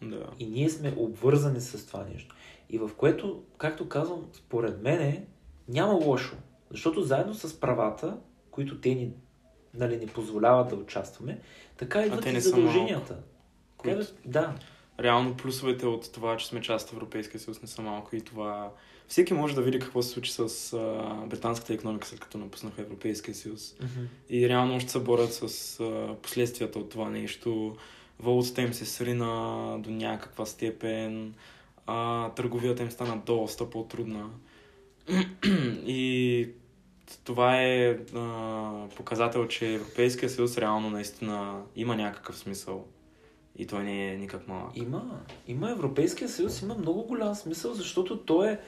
[0.01, 0.29] Да.
[0.39, 2.35] И ние сме обвързани с това нещо.
[2.69, 5.25] И в което, както казвам, според мене
[5.67, 6.35] няма лошо.
[6.71, 8.17] Защото заедно с правата,
[8.57, 9.11] които те ни,
[9.73, 11.39] нали, ни позволяват да участваме,
[11.77, 13.17] така идват и задълженията.
[13.77, 14.55] Които- Да.
[14.99, 18.71] Реално плюсовете от това, че сме част от Европейския съюз не са малко и това...
[19.07, 20.39] Всеки може да види какво се случи с
[20.73, 20.77] а,
[21.27, 23.75] британската економика, след като напуснаха Европейския съюз.
[24.29, 25.43] И реално още се борят с
[25.79, 27.75] а, последствията от това нещо.
[28.19, 29.27] Валутата им се срина
[29.79, 31.33] до някаква степен.
[31.85, 34.29] А, търговията им стана доста по-трудна.
[35.85, 36.49] И
[37.23, 42.85] това е а, показател, че Европейския съюз реално наистина има някакъв смисъл.
[43.57, 44.77] И той не е никак малък.
[44.77, 48.59] Има, има Европейския съюз, има много голям смисъл, защото той е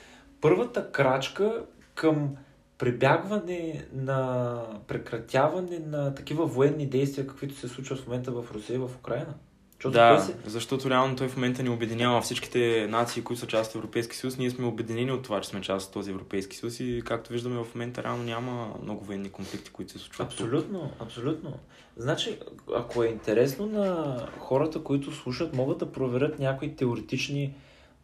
[0.41, 2.35] първата крачка към
[2.77, 8.79] прибягване на прекратяване на такива военни действия, каквито се случват в момента в Русия и
[8.79, 9.33] в Украина.
[9.79, 10.35] Защото Да, се...
[10.45, 14.37] защото реално той в момента ни обединява всичките нации, които са част от Европейски съюз.
[14.37, 17.63] Ние сме обединени от това, че сме част от този Европейски съюз и както виждаме
[17.63, 20.29] в момента реално няма много военни конфликти, които се случват.
[20.29, 20.39] тук.
[20.39, 21.53] Абсолютно, абсолютно.
[21.97, 22.39] Значи,
[22.75, 27.53] ако е интересно на хората, които слушат, могат да проверят някои теоретични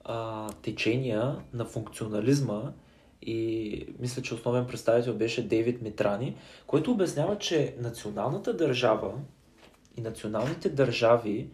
[0.04, 2.62] а, течения на функционализма
[3.22, 6.36] и мисля, че основен представител беше Дейвид Митрани,
[6.68, 9.12] който обяснява, че националната държава
[9.98, 11.50] и националните държави,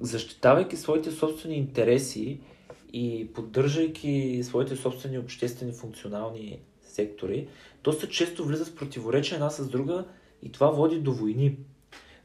[0.00, 2.40] защитавайки своите собствени интереси
[2.92, 7.48] и поддържайки своите собствени обществени функционални сектори,
[7.84, 10.04] доста често влизат в противоречие една с друга
[10.42, 11.56] и това води до войни.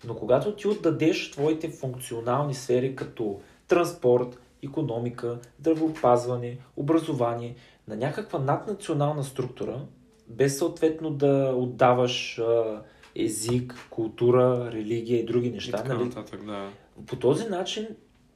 [0.08, 7.56] Но когато ти отдадеш твоите функционални сфери като транспорт, економика, здравеопазване, образование
[7.88, 9.86] на някаква наднационална структура,
[10.28, 12.82] без съответно да отдаваш а,
[13.16, 16.06] език, култура, религия и други И неща, така нали?
[16.06, 16.70] нататък, да.
[17.08, 17.88] по този начин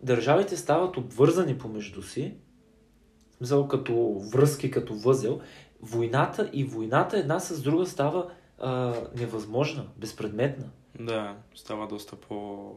[0.01, 2.33] държавите стават обвързани помежду си,
[3.31, 5.39] в смисъл като връзки, като възел.
[5.81, 10.69] Войната и войната една с друга става а, невъзможна, безпредметна.
[10.99, 12.71] Да, става доста по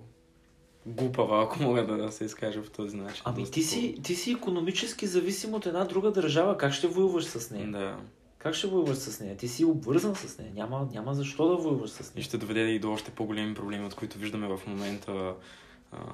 [0.86, 3.22] глупава, ако мога да се изкажа по този начин.
[3.24, 6.56] Ами ти си, ти си економически зависим от една друга държава.
[6.56, 7.70] Как ще воюваш с нея?
[7.70, 7.96] Да.
[8.42, 9.36] Как ще воюваш с нея?
[9.36, 10.52] Ти си обвързан с нея.
[10.54, 12.24] Няма, няма защо да воюваш с И нея.
[12.24, 15.34] ще доведе и до още по-големи проблеми, от които виждаме в момента,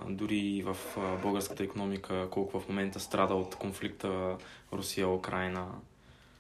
[0.09, 0.77] дори и в
[1.23, 4.37] българската економика, колко в момента страда от конфликта
[4.73, 5.67] Русия-Украина.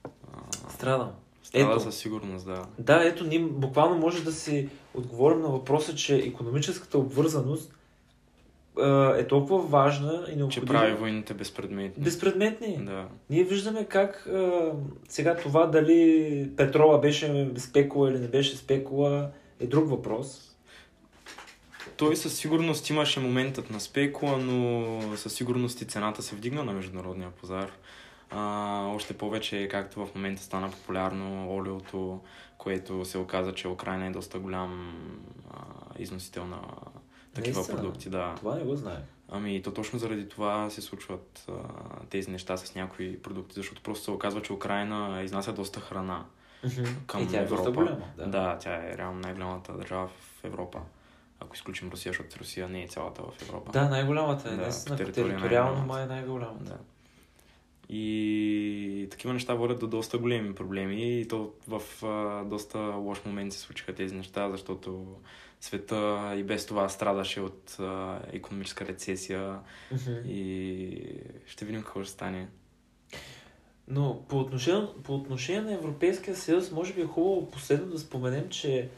[0.04, 1.10] А, Страдам.
[1.42, 1.80] Страда Ето.
[1.80, 2.66] със сигурност, да.
[2.78, 7.75] Да, ето, ние буквално може да си отговорим на въпроса, че економическата обвързаност
[9.18, 10.78] е толкова важна и Че необходима.
[10.78, 12.04] прави войните безпредметни.
[12.04, 12.76] Безпредметни.
[12.84, 13.04] Да.
[13.30, 14.72] Ние виждаме как а,
[15.08, 20.42] сега това дали петрола беше спекула или не беше спекула е друг въпрос.
[21.96, 26.72] Той със сигурност имаше моментът на спекула, но със сигурност и цената се вдигна на
[26.72, 27.70] международния пазар.
[28.30, 32.20] А, още повече, както в момента стана популярно олиото,
[32.58, 34.94] което се оказа, че Украина е доста голям
[35.50, 35.58] а,
[35.98, 36.58] износител на
[37.36, 37.78] такива Наистина?
[37.78, 38.10] продукти.
[38.10, 38.34] Да.
[38.36, 38.98] Това не го знае.
[39.28, 41.52] Ами, то точно заради това се случват а,
[42.10, 46.24] тези неща с някои продукти, защото просто се оказва, че Украина изнася доста храна
[47.06, 47.56] към и тя е Европа.
[47.56, 48.04] доста голяма.
[48.16, 48.26] Да.
[48.26, 50.80] Да, тя е реално най-голямата държава в Европа.
[51.40, 53.72] Ако изключим Русия, защото Русия не е цялата в Европа.
[53.72, 54.56] Да, най-голямата е.
[54.56, 56.64] Да, Наистина, територия териториално май е най-голямата.
[56.64, 56.78] Да.
[57.88, 63.52] И такива неща водят до доста големи проблеми и то в а, доста лош момент
[63.52, 65.06] се случиха тези неща, защото
[65.60, 69.58] света и без това страдаше от а, економическа рецесия
[69.92, 70.12] Мгм.
[70.26, 72.48] и ще видим какво ще стане.
[73.88, 78.48] Но по отношение, по отношение на Европейския съюз, може би е хубаво последно да споменем,
[78.48, 78.88] че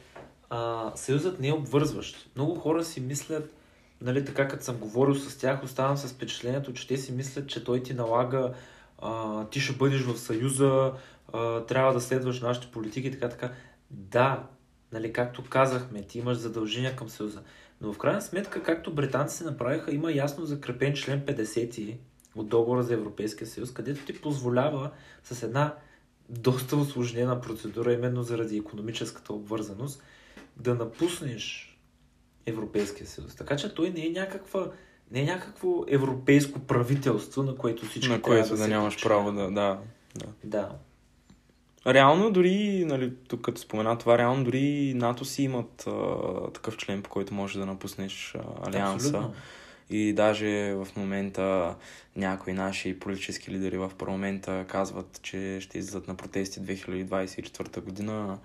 [0.51, 2.31] а, съюзът не е обвързващ.
[2.37, 3.55] Много хора си мислят,
[4.01, 7.65] нали, така като съм говорил с тях, оставам с впечатлението, че те си мислят, че
[7.65, 8.53] той ти налага,
[8.99, 10.93] а, ти ще бъдеш в съюза,
[11.33, 13.53] а, трябва да следваш нашите политики и така, така.
[13.91, 14.47] Да,
[14.93, 17.43] нали, както казахме, ти имаш задължения към съюза.
[17.81, 21.97] Но в крайна сметка, както британците направиха, има ясно закрепен член 50
[22.37, 24.91] от договора за Европейския съюз, където ти позволява
[25.25, 25.75] с една
[26.29, 30.03] доста осложнена процедура, именно заради економическата обвързаност,
[30.57, 31.79] да напуснеш
[32.47, 33.35] Европейския съюз.
[33.35, 34.71] Така че той не е някаква
[35.11, 39.51] не е някакво европейско правителство, на което всички на което да, се нямаш право да...
[39.51, 39.79] да,
[40.15, 40.27] да.
[40.45, 40.71] Да.
[41.87, 47.03] Реално дори, нали, тук като спомена това, реално дори НАТО си имат а, такъв член,
[47.03, 49.09] по който можеш да напуснеш а, алианса.
[49.09, 49.35] Абсолютно.
[49.91, 51.75] И даже в момента
[52.17, 58.39] някои наши политически лидери в парламента казват, че ще излизат на протести 2024 година,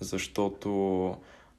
[0.00, 1.16] защото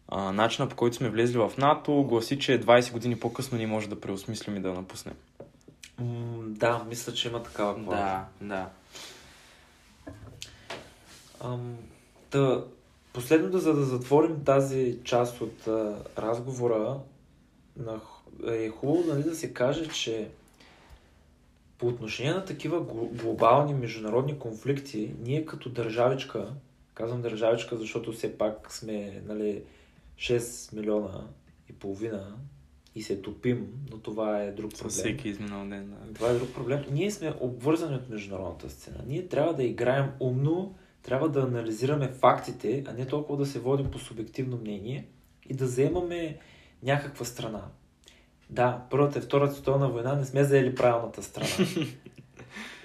[0.08, 3.90] а, начина по който сме влезли в НАТО гласи, че 20 години по-късно ни може
[3.90, 5.16] да преосмислим и да напуснем.
[6.00, 6.06] М,
[6.40, 7.80] да, мисля, че има такава.
[7.80, 8.70] Да, да.
[11.42, 11.78] Ам,
[12.32, 12.66] да,
[13.14, 17.00] последното, за да затворим тази част от а, разговора,
[17.78, 18.00] на,
[18.48, 20.30] е хубаво нали, да се каже, че
[21.78, 26.54] по отношение на такива гло- глобални международни конфликти, ние като държавичка,
[26.94, 29.62] казвам държавичка, защото все пак сме нали,
[30.18, 31.28] 6 милиона
[31.70, 32.36] и половина
[32.96, 34.90] и се топим, но това е друг проблем.
[34.90, 35.90] всеки изминал ден.
[35.90, 36.14] Да.
[36.14, 36.84] Това е друг проблем.
[36.92, 38.98] Ние сме обвързани от международната сцена.
[39.08, 43.92] Ние трябва да играем умно, трябва да анализираме фактите, а не толкова да се водим
[43.92, 45.08] по субективно мнение
[45.50, 46.38] и да заемаме
[46.84, 47.62] някаква страна.
[48.50, 51.50] Да, Първата и Втората световна война не сме заели правилната страна.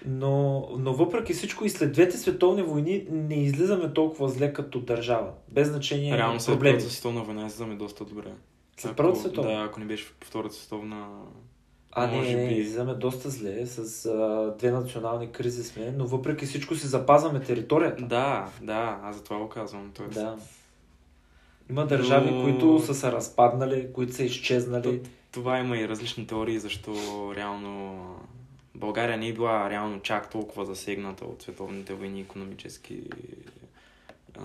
[0.07, 5.33] Но, но въпреки всичко и след двете световни войни не излизаме толкова зле като държава.
[5.49, 6.77] Без значение Реално след проблеми.
[6.77, 8.33] Първата световна война излизаме доста добре.
[8.77, 9.51] След Първата световна?
[9.51, 11.09] Да, ако не беше Втората световна...
[11.97, 12.55] А, Може не, би.
[12.55, 18.05] излизаме доста зле, с а, две национални кризи сме, но въпреки всичко си запазваме територията.
[18.05, 19.91] Да, да, аз за това го казвам.
[19.95, 20.37] Тоест, Да.
[21.71, 25.01] Има държави, Но- които са се разпаднали, които са изчезнали.
[25.33, 26.95] Това има и различни теории, защо
[27.37, 28.05] реално
[28.75, 33.03] България не е била реално чак толкова засегната от световните войни економически.
[34.39, 34.43] А,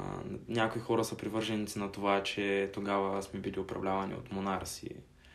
[0.50, 4.90] някои хора са привърженици на това, че тогава сме били управлявани от монарси.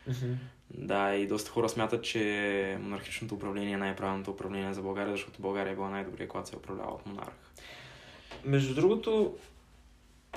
[0.07, 0.33] Мгм.
[0.73, 5.71] Да, и доста хора смятат, че монархичното управление е най-правилното управление за България, защото България
[5.71, 7.33] е била най-добре, когато се е управлява от монарх.
[8.45, 9.35] Между другото,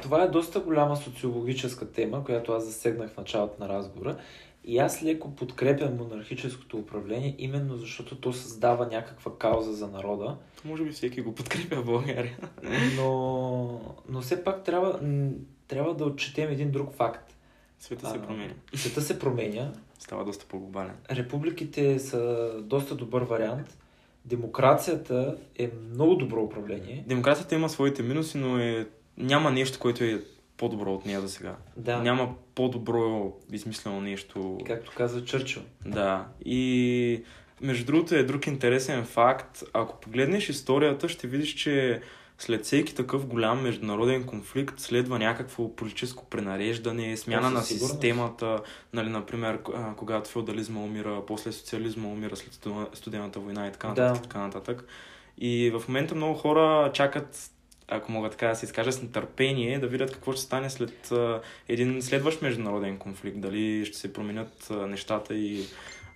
[0.02, 4.16] това е доста голяма социологическа тема, която аз засегнах в началото на разговора.
[4.64, 10.36] И аз леко подкрепям монархическото управление, именно защото то създава някаква кауза за народа.
[10.64, 12.38] Може би всеки го подкрепя в България.
[12.96, 15.00] Но, но все пак трябва,
[15.68, 17.34] трябва да отчетем един друг факт.
[17.78, 18.52] Света се променя.
[18.74, 20.94] Света се променя, Става доста по-глобален.
[21.10, 23.78] републиките са доста добър вариант,
[24.24, 27.04] демокрацията е много добро управление.
[27.06, 28.86] Демокрацията има своите минуси, но е...
[29.16, 30.22] няма нещо, което е
[30.56, 31.56] по-добро от нея за сега.
[31.76, 34.58] Да, Няма по-добро измислено нещо.
[34.66, 35.62] както каза Чърчил.
[35.86, 36.26] Да.
[36.44, 37.22] И
[37.60, 39.62] между другото е друг интересен факт.
[39.72, 42.00] Ако погледнеш историята, ще видиш, че
[42.38, 48.60] след всеки такъв голям международен конфликт следва някакво политическо пренареждане, смяна на системата.
[48.92, 49.58] Нали, например,
[49.96, 54.12] когато феодализма умира, после социализма умира след студена- студената война и така нататък.
[54.12, 54.18] Да.
[54.18, 54.84] и Така нататък.
[55.38, 57.50] И в момента много хора чакат
[57.90, 61.40] ако мога така да се изкажа, с нетърпение да видят какво ще стане след а,
[61.68, 63.40] един следващ международен конфликт.
[63.40, 65.64] Дали ще се променят а, нещата и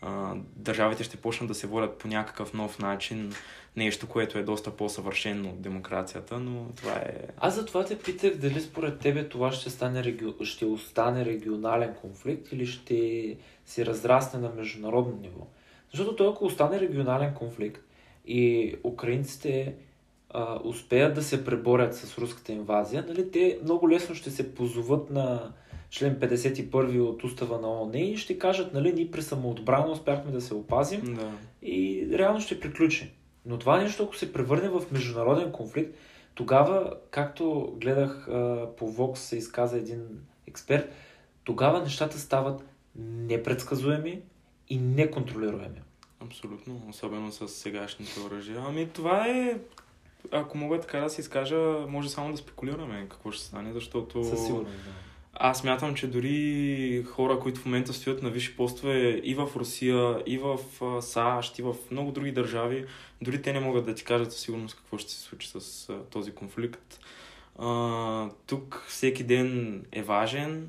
[0.02, 3.32] а, държавите ще почнат да се водят по някакъв нов начин.
[3.76, 7.20] Нещо, което е доста по-съвършено от демокрацията, но това е...
[7.37, 10.26] Аз затова те питах дали според тебе това ще, стане реги...
[10.42, 15.46] ще остане регионален конфликт или ще се разрасне на международно ниво.
[15.90, 17.82] Защото той ако остане регионален конфликт
[18.26, 19.74] и украинците
[20.30, 25.11] а, успеят да се преборят с руската инвазия, нали, те много лесно ще се позоват
[25.11, 25.52] на
[25.90, 30.40] член 51 от устава на ООН и ще кажат, нали, ние при самоотбрана успяхме да
[30.40, 31.32] се опазим Да.
[31.68, 33.12] и реално ще приключи.
[33.46, 35.94] Но това нещо, ако се превърне в международен конфликт,
[36.35, 38.26] тогава, както гледах
[38.76, 40.02] по Vox се изказа един
[40.46, 40.92] експерт,
[41.44, 42.64] тогава нещата стават
[42.96, 44.20] непредсказуеми
[44.68, 45.83] и неконтролируеми.
[46.20, 48.64] Абсолютно, особено с сегашните оръжия.
[48.68, 49.59] Ами това е,
[50.31, 51.57] ако мога така да се изкажа,
[51.88, 54.76] може само да спекулираме какво ще стане, защото Със сигурност.
[54.76, 54.90] Да.
[55.35, 60.23] Аз мятам, че дори хора, които в момента стоят на висши постове и в Русия,
[60.27, 60.59] и в
[61.03, 62.85] САЩ, и в много други държави,
[63.23, 66.33] дори те не могат да ти кажат със сигурност какво ще се случи с този
[66.33, 67.01] конфликт.
[67.59, 70.68] А, тук всеки ден е важен,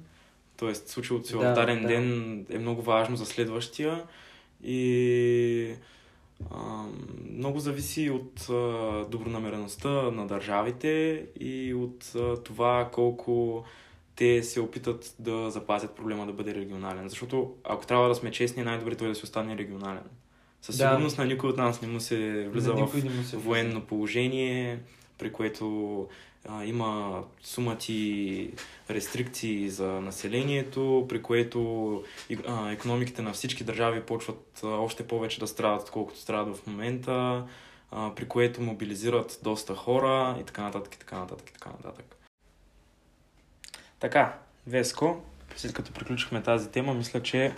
[0.58, 0.76] т.е.
[0.76, 1.88] случилото се Да, в даден да.
[1.88, 4.04] ден е много важно за следващия
[4.63, 5.73] и
[6.52, 6.85] а,
[7.31, 13.65] много зависи от а, добронамереността на държавите и от а, това колко
[14.15, 17.09] те се опитат да запазят проблема да бъде регионален.
[17.09, 20.03] Защото ако трябва да сме честни, най-добре той да се остане регионален.
[20.61, 20.89] Със Да.
[20.89, 22.89] сигурност на никой от нас не му се влиза в
[23.25, 24.79] се военно положение,
[25.17, 26.07] при което
[26.49, 28.51] а, има сумати
[28.89, 32.03] рестрикции за населението, при което
[32.47, 37.45] а, економиките на всички държави почват а, още повече да страдат, отколкото страдат в момента,
[37.91, 42.15] а, при което мобилизират доста хора и така нататък, и така нататък, и така нататък.
[44.04, 44.33] Така,
[44.67, 45.21] Веско,
[45.56, 47.54] след като приключихме тази тема, мисля, че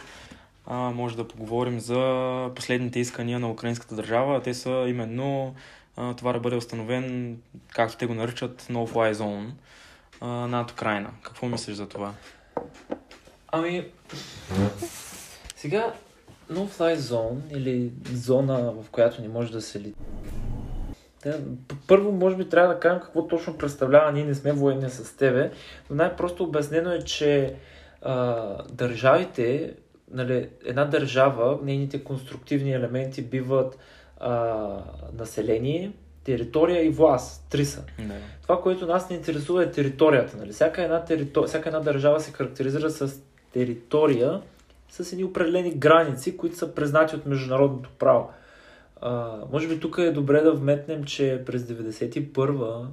[0.65, 4.41] а, може да поговорим за последните искания на украинската държава.
[4.41, 5.55] Те са именно
[5.97, 7.37] а, това да бъде установен,
[7.73, 9.49] както те го наричат, no-fly zone
[10.21, 11.09] а, над Украина.
[11.21, 12.13] Какво мислиш за това?
[13.51, 13.87] Ами,
[15.55, 15.93] сега
[16.51, 19.93] no-fly zone или зона, в която не може да се лети.
[21.87, 24.11] Първо, може би трябва да кажем какво точно представлява.
[24.11, 25.51] Ние не сме военни с тебе,
[25.89, 27.55] но най-просто обяснено е, че
[28.01, 29.73] а, държавите,
[30.11, 33.77] нали, една държава, нейните конструктивни елементи биват
[34.17, 34.67] а,
[35.17, 35.91] население,
[36.23, 37.45] територия и власт.
[37.49, 37.83] Три са.
[37.99, 38.13] Да.
[38.41, 40.37] Това, което нас не интересува е територията.
[40.37, 40.51] Нали?
[40.51, 41.47] Всяка, една територи...
[41.47, 43.21] Всяка една държава се характеризира с
[43.53, 44.41] територия,
[44.89, 48.29] с едни определени граници, които са признати от международното право.
[49.01, 52.85] А, може би тук е добре да вметнем, че през 1991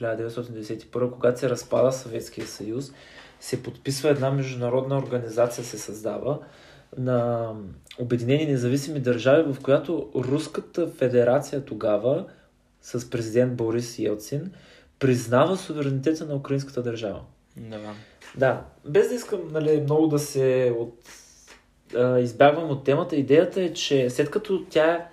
[0.00, 2.92] 1991, когато се разпада Съветския съюз,
[3.40, 6.38] се подписва една международна организация, се създава
[6.98, 7.50] на
[7.98, 12.24] Обединени независими държави, в която Руската федерация тогава
[12.82, 14.52] с президент Борис Елцин
[14.98, 17.20] признава суверенитета на украинската държава.
[17.56, 17.78] Да.
[18.36, 20.98] Да, без да искам нали, много да се от,
[21.96, 25.08] а, избягвам от темата, идеята е, че след като тя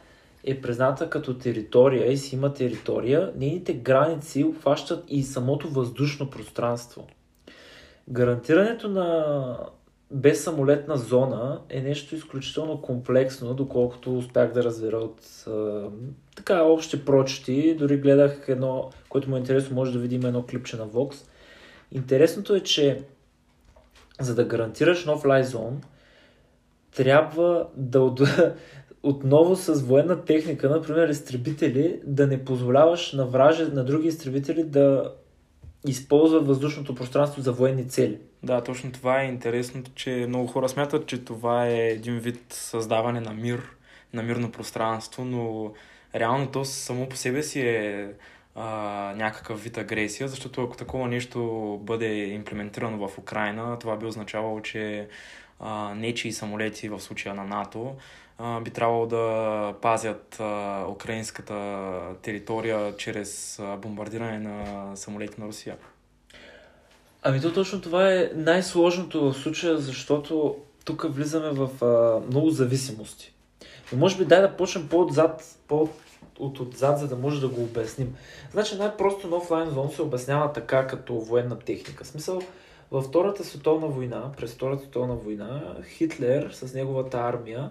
[0.50, 7.08] е призната като територия и си има територия, нейните граници обхващат и самото въздушно пространство.
[8.10, 9.58] Гарантирането на
[10.12, 15.90] безсамолетна зона е нещо изключително комплексно, доколкото успях да разбера от а,
[16.36, 17.76] така общи прочети.
[17.80, 21.16] Дори гледах едно, което му е интересно, може да видим едно клипче на Vox.
[21.92, 23.04] Интересното е, че
[24.20, 25.82] за да гарантираш нов лайзон,
[26.96, 28.00] трябва да
[29.04, 35.14] отново с военна техника, например изтребители, да не позволяваш на враже, на други изтребители да
[35.88, 38.18] използват въздушното пространство за военни цели.
[38.44, 43.20] Да, точно това е интересното, че много хора смятат, че това е един вид създаване
[43.22, 43.62] на мир,
[44.14, 45.74] на мирно пространство, но
[46.16, 48.12] реално то само по себе си е
[48.56, 54.62] а, някакъв вид агресия, защото ако такова нещо бъде имплементирано в Украина, това би означавало,
[54.62, 55.08] че
[55.60, 57.96] а, нечии самолети в случая на НАТО
[58.64, 61.90] би трябвало да пазят а, украинската
[62.22, 65.78] територия чрез а, бомбардиране на самолети на Русия.
[67.24, 73.34] Ами то точно това е най-сложното в случая, защото тук влизаме в а, много зависимости.
[73.92, 75.90] Но може би дай да почнем по-отзад, по
[76.40, 78.16] от отзад, за да може да го обясним.
[78.52, 82.04] Значи най-просто на офлайн зон се обяснява така като военна техника.
[82.04, 82.42] В смисъл,
[82.92, 87.70] във Втората световна война, през Втората световна война, Хитлер с неговата армия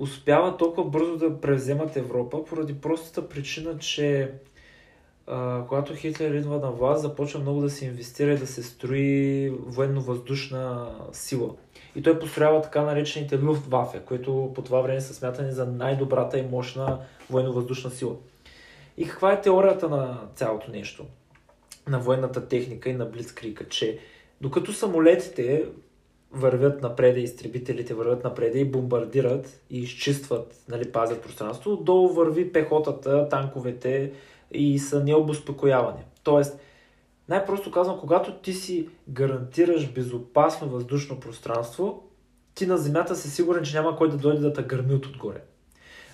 [0.00, 4.32] успява толкова бързо да превземат Европа, поради простата причина, че
[5.26, 9.50] а, когато Хитлер идва на власт, започва много да се инвестира и да се строи
[9.50, 11.54] военно-въздушна сила.
[11.96, 16.42] И той построява така наречените Люфтвафе, които по това време са смятани за най-добрата и
[16.42, 16.98] мощна
[17.30, 18.16] военно-въздушна сила.
[18.96, 21.06] И каква е теорията на цялото нещо?
[21.88, 23.98] На военната техника и на Блицкрика, че
[24.40, 25.64] докато самолетите
[26.32, 33.28] вървят напред, изтребителите вървят напред и бомбардират и изчистват, нали, пазят пространство, долу върви пехотата,
[33.28, 34.12] танковете
[34.52, 36.04] и са необоспокоявани.
[36.24, 36.58] Тоест,
[37.28, 42.02] най-просто казвам, когато ти си гарантираш безопасно въздушно пространство,
[42.54, 45.42] ти на земята си сигурен, че няма кой да дойде да те гърми от отгоре.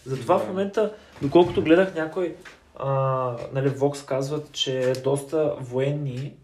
[0.04, 2.36] Затова в момента, доколкото гледах някой,
[2.76, 6.34] а, нали, Вокс казват, че доста военни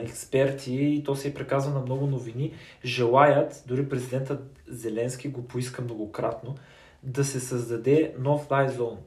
[0.00, 2.52] експерти, и то се е преказва на много новини,
[2.84, 6.54] желаят, дори президентът Зеленски го поиска многократно,
[7.02, 8.98] да се създаде нов флай зон.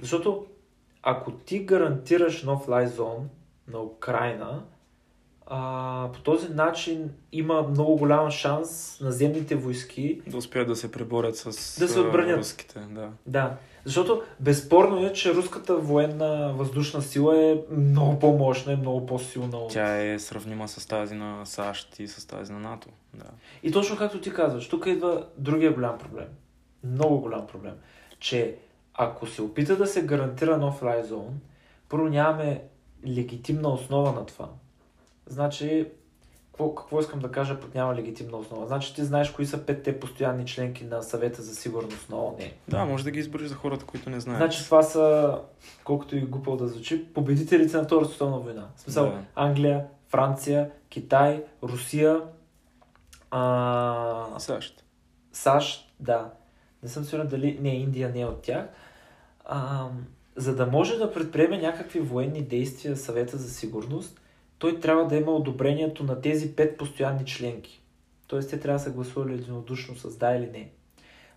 [0.00, 0.46] Защото
[1.02, 3.28] ако ти гарантираш нов флай зон
[3.68, 4.62] на Украина,
[5.46, 11.36] а, по този начин има много голям шанс наземните войски да успеят да се преборят
[11.36, 12.38] с да се отбранят.
[12.38, 12.80] руските.
[12.90, 13.10] Да.
[13.26, 19.56] Да, защото безспорно е, че руската военна въздушна сила е много по-мощна и много по-силна.
[19.56, 19.72] От...
[19.72, 22.88] Тя е сравнима с тази на САЩ и с тази на НАТО.
[23.14, 23.26] Да.
[23.62, 26.28] И точно както ти казваш, тук идва другия голям проблем.
[26.84, 27.74] Много голям проблем.
[28.18, 28.56] Че
[28.94, 31.40] ако се опита да се гарантира нов зон,
[31.88, 32.62] първо нямаме
[33.06, 34.48] легитимна основа на това.
[35.26, 35.86] Значи,
[36.60, 38.66] какво, какво искам да кажа под няма легитимна основа?
[38.66, 42.38] Значи ти знаеш кои са петте постоянни членки на съвета за сигурност на ООН.
[42.68, 44.38] Да, може да ги избориш за хората, които не знаят.
[44.38, 45.38] Значи това са,
[45.84, 48.68] колкото и глупо да звучи, победителите на Втората световна война.
[48.76, 49.22] В смисъл Да.
[49.34, 52.20] Англия, Франция, Китай, Русия,
[53.30, 54.38] а...
[54.38, 54.84] САЩ.
[55.32, 56.30] САЩ, да.
[56.82, 57.58] Не съм сигурен дали...
[57.60, 58.68] Не, Индия не е от тях.
[59.44, 59.88] А,
[60.36, 64.19] за да може да предприеме някакви военни действия съвета за сигурност,
[64.60, 67.82] той трябва да има одобрението на тези пет постоянни членки.
[68.26, 70.70] Тоест те трябва да са гласували единодушно с да или не.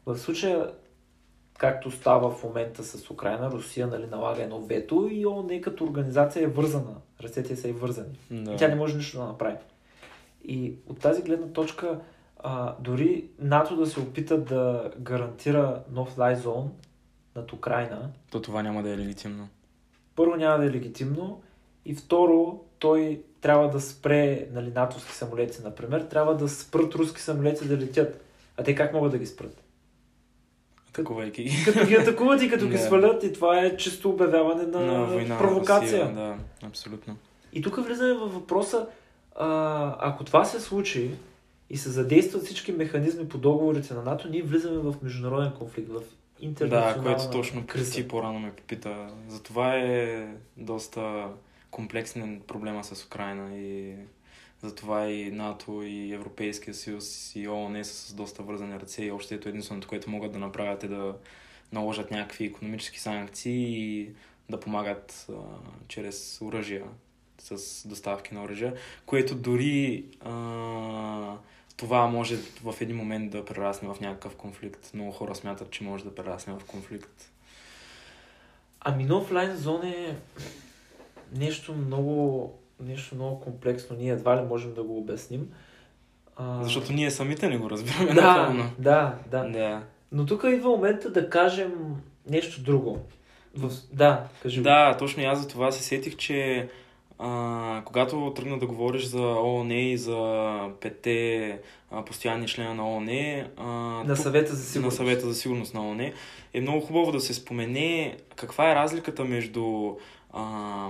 [0.06, 0.72] В случая,
[1.58, 6.44] както става в момента с Украина, Русия нали, налага едно вето и ООН като организация
[6.44, 6.96] е вързана.
[7.24, 8.20] Ръцете са и вързани.
[8.32, 8.54] Да.
[8.54, 9.58] И тя не може нищо да направи.
[10.44, 12.00] И от тази гледна точка,
[12.40, 16.72] а, дори НАТО да се опита да гарантира нов лай зон
[17.36, 19.50] над Украина, То това няма да е легитимно.
[20.16, 21.42] първо няма да е легитимно
[21.86, 27.68] и второ, той трябва да спре нали, натовски самолети, например, трябва да спрат руски самолети
[27.68, 28.26] да летят.
[28.58, 29.64] А те как могат да ги спрат?
[30.90, 31.64] Атакувайки ги.
[31.66, 32.80] Като ги атакуват и като ги Да.
[32.80, 35.38] свалят и това е чисто обявяване на, на война.
[35.38, 36.02] провокация.
[36.02, 37.18] Русия, да, абсолютно.
[37.54, 38.88] И тук влизаме във въпроса,
[39.36, 41.12] а, ако това се случи
[41.70, 45.94] и се задействат всички механизми по договорите на НАТО, ние влизаме в международен конфликт, в
[45.94, 46.06] Да,
[46.40, 47.92] интернационална което точно криза.
[47.92, 49.08] ти по-рано ме попита.
[49.28, 50.28] Затова е
[50.58, 51.28] доста
[51.74, 53.96] комплексен проблема с Украина и
[54.62, 59.36] затова и НАТО, и Европейския съюз, и ООН са с доста вързани ръце и още
[59.36, 61.16] ето единственото, което могат да направят е да
[61.72, 64.10] наложат някакви економически санкции и
[64.50, 65.34] да помагат а,
[65.88, 66.84] чрез оръжия,
[67.40, 68.74] с доставки на оръжия,
[69.06, 71.38] което дори а,
[71.78, 74.92] това може в един момент да прерасне в някакъв конфликт.
[74.94, 77.32] Много хора смятат, че може да прерасне в конфликт.
[78.80, 80.18] Ами нов лайн зон е
[81.36, 83.96] нещо много, нещо много комплексно.
[83.96, 85.50] Ние едва ли можем да го обясним.
[86.36, 86.64] А...
[86.64, 88.70] Защото ние самите не го разбираме Да, напълно.
[88.80, 89.44] да, да.
[89.44, 89.82] Да.
[90.12, 91.72] Но тук идва момента да кажем
[92.30, 93.00] нещо друго.
[93.56, 93.72] В...
[93.94, 94.64] Да, кажи го.
[94.64, 96.70] да, точно и аз за това се сетих, че
[97.20, 100.50] а, когато тръгна да говориш за ООН и за
[100.82, 101.60] пете
[101.92, 103.10] а, постоянни члена на ООН,
[103.58, 104.94] а, На тук- съвета за сигурност.
[104.94, 106.12] на съвета за сигурност на ООН,
[106.54, 109.92] е много хубаво да се спомене каква е разликата между
[110.34, 110.90] а,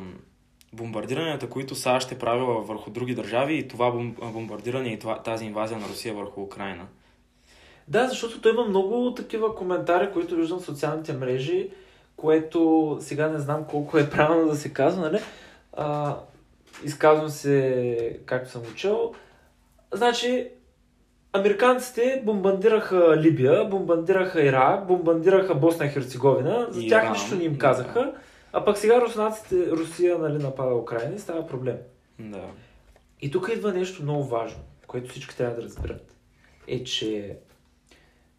[0.73, 5.45] бомбардиранията, които САЩ е правила върху други държави и това бом- бомбардиране и това, тази
[5.45, 6.85] инвазия на Русия върху Украина.
[7.87, 11.69] Да, защото той има много такива коментари, които виждам в социалните мрежи,
[12.15, 15.19] което сега не знам колко е правилно да се казва, нали?
[15.73, 16.17] А,
[16.83, 19.13] изказвам се както съм учил.
[19.91, 20.47] Значи,
[21.33, 27.53] американците бомбардираха Либия, бомбардираха Ирак, бомбардираха Босна и Херцеговина, за тях Иран, нищо не им
[27.53, 28.13] да.
[28.53, 31.77] А пък сега руснаците, Русия нали, напада Украина и става проблем.
[32.19, 32.49] Да.
[33.21, 36.15] И тук идва нещо много важно, което всички трябва да разберат.
[36.67, 37.37] Е, че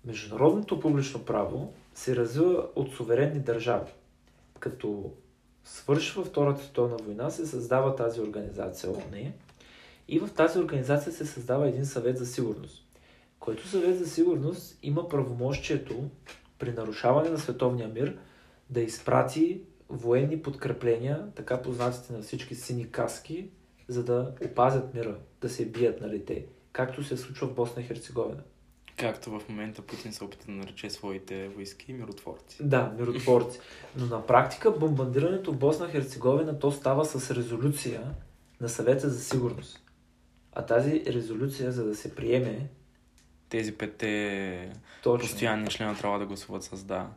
[0.05, 3.93] международното публично право се развива от суверенни държави.
[4.59, 5.13] Като
[5.65, 9.33] свършва Втората световна война, се създава тази организация ООН
[10.09, 12.87] и в тази организация се създава един съвет за сигурност,
[13.41, 16.11] който съвет за сигурност има правомощието
[16.59, 18.19] при нарушаване на световния мир
[18.71, 19.61] да изпрати
[19.95, 23.49] военни подкрепления, така познатите на всички сини каски,
[23.89, 27.85] за да опазят мира, да се бият, нали те, както се случва в Босна и
[27.85, 28.43] Херцеговина.
[28.97, 32.57] Както в момента Путин се опита да нарече своите войски миротворци.
[32.61, 33.59] Да, миротворци.
[33.97, 38.03] Но на практика бомбардирането в Босна и Херцеговина то става с резолюция
[38.61, 39.81] на съвета за сигурност.
[40.53, 42.69] А тази резолюция, за да се приеме,
[43.49, 44.73] Тези петте
[45.03, 45.29] точно.
[45.29, 47.09] постоянни члена трябва да гласуват с да.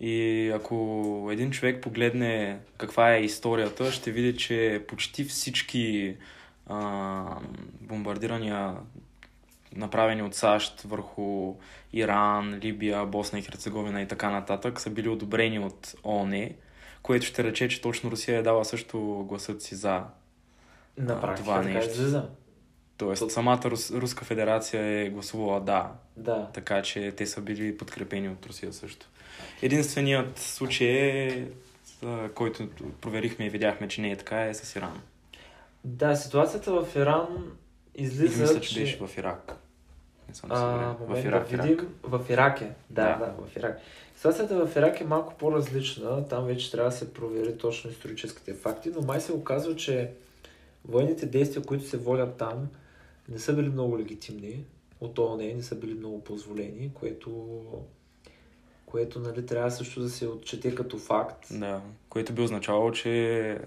[0.00, 6.16] И ако един човек погледне каква е историята, ще види, че почти всички
[6.66, 7.24] а,
[7.80, 8.74] бомбардирания,
[9.76, 11.54] направени от САЩ върху
[11.92, 16.50] Иран, Либия, Босна и Херцеговина и така нататък, са били одобрени от ООН,
[17.02, 20.02] което ще рече, че точно Русия е дала също гласът си за.
[20.98, 21.90] На практика това нещо.
[21.90, 22.28] излиза.
[22.96, 26.50] Тоест, самата Рус, Руска федерация е гласувала да, Да.
[26.54, 29.06] така че те са били подкрепени от Русия също.
[29.62, 31.48] Единственият случай е,
[32.34, 32.68] който
[33.00, 35.00] проверихме и видяхме, че не е така, е с Иран.
[35.84, 37.52] Да, ситуацията в Иран
[37.94, 39.56] И излиза, мисля, че беше в Ирак.
[40.28, 40.56] Не съм А,
[41.00, 41.66] в Ирак, да Ирак.
[41.66, 41.88] видим.
[42.02, 42.70] В Ирак е.
[42.90, 43.26] Да, Да.
[43.26, 43.78] да, в Ирак.
[44.16, 46.28] Ситуацията в Ирак е малко по-различна.
[46.28, 50.10] Там вече трябва да се провери точно историческите факти, но май се оказва, че
[50.88, 52.68] военните действия, които се водят там,
[53.28, 54.64] не са били много легитимни
[55.00, 57.30] от ООН, не са били много позволени, което,
[58.86, 61.46] което нали, трябва също да се отчете като факт.
[61.50, 63.58] Да, което би означавало, че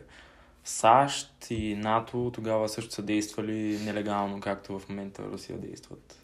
[0.63, 6.15] САЩ и НАТО тогава също са действали нелегално, както в момента Русия действат.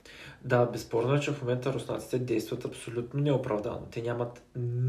[0.43, 3.87] Да, безспорно е, че в момента руснаците действат абсолютно неоправдано.
[3.91, 4.43] Те нямат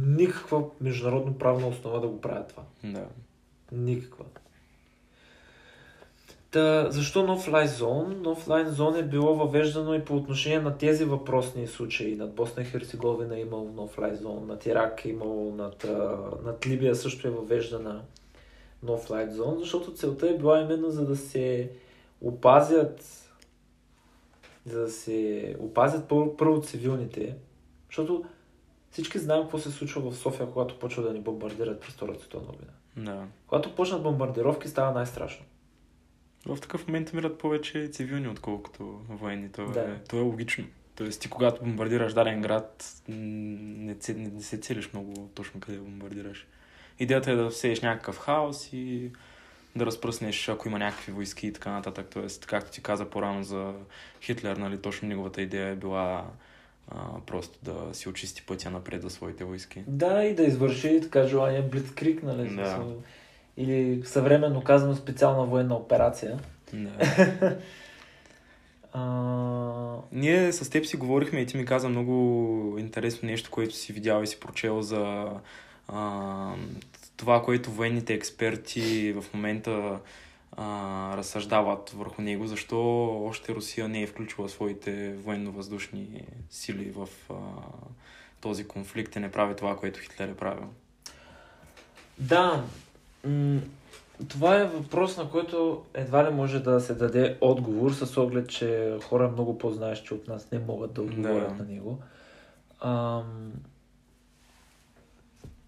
[0.06, 2.62] никаква международно правна основа да го правят това.
[2.84, 3.06] Да.
[3.72, 4.24] Никаква.
[6.50, 8.22] Та, защо нов лайн зон?
[8.22, 12.16] Нов лайн зон е било въвеждано и по отношение на тези въпросни случаи.
[12.16, 15.86] Над Босна и Херцеговина е имало нов лайн зон, над Ирак е имало, над,
[16.44, 18.02] над Либия също е въвеждана
[18.82, 21.70] нов лайн зон, защото целта е била именно за да се
[22.20, 23.22] опазят
[24.66, 27.36] за да се опазят първо, цивилните
[27.88, 28.24] Защото
[28.90, 32.48] всички знаем какво се случва в София, когато почва да ни бомбардират през Втората световна
[32.48, 33.12] война.
[33.12, 33.26] Да.
[33.46, 35.46] Когато почнат бомбардировки, става най-страшно.
[36.46, 39.52] В такъв момент умират повече цивилни, отколкото военни.
[39.52, 39.80] То, Да.
[39.80, 40.64] е, то е логично.
[40.96, 46.46] Тоест ти когато бомбардираш даден град, не, не, не се целиш много точно къде бомбардираш.
[46.98, 49.10] Идеята е да всееш някакъв хаос и
[49.76, 52.06] да разпръснеш, ако има някакви войски и така нататък.
[52.12, 53.72] Тоест, както ти каза по-рано за
[54.22, 56.26] Хитлер, нали, точно неговата идея е била
[56.88, 59.84] а, просто да си очисти пътя напред за своите войски.
[59.86, 62.42] Да, и да извърши така желания Блицкрик, нали?
[62.42, 62.48] Да.
[62.48, 63.02] смисъл.
[63.56, 66.38] Или съвременно казано специална военна операция.
[66.72, 67.56] Да.
[68.92, 73.92] А, Ние с теб си говорихме и ти ми каза много интересно нещо, което си
[73.92, 75.30] видял и си прочел за
[75.88, 76.54] а,
[77.16, 79.98] това, което военните експерти в момента
[80.52, 87.34] а, разсъждават върху него, защо още Русия не е включила своите военно-въздушни сили в а,
[88.40, 90.68] този конфликт и не прави това, което Хитлер е правил.
[92.18, 92.64] да,
[94.28, 98.96] това е въпрос, на който едва ли може да се даде отговор, с оглед, че
[99.02, 101.64] хора много по-знаещи от нас не могат да отговорят Да.
[101.64, 101.98] на него.
[102.80, 103.52] Ам...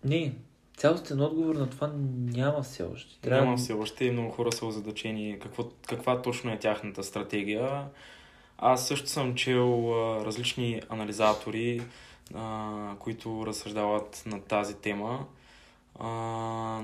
[0.04, 0.32] Не,
[0.76, 1.90] цялостен отговор на това
[2.32, 3.20] няма все още.
[3.20, 3.44] Трябва...
[3.44, 7.84] Няма все още и много хора са озадачени какво, каква точно е тяхната стратегия.
[8.58, 11.82] Аз също съм чел а, различни анализатори,
[12.34, 15.26] а, които разсъждават на тази тема.
[15.98, 16.08] А,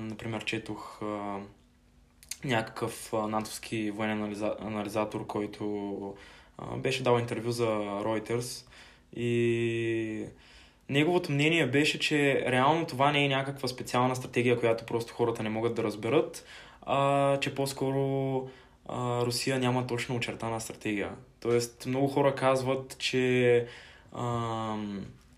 [0.00, 1.40] например, четох а,
[2.44, 6.14] някакъв натовски военен анализа, анализатор, който
[6.58, 8.66] а, беше дал интервю за Reuters
[9.16, 10.24] и
[10.88, 15.48] неговото мнение беше, че реално това не е някаква специална стратегия, която просто хората не
[15.48, 16.44] могат да разберат,
[16.82, 18.36] а, че по-скоро
[18.88, 21.10] а, Русия няма точно очертана стратегия.
[21.40, 23.66] Тоест, много хора казват, че
[24.12, 24.76] а,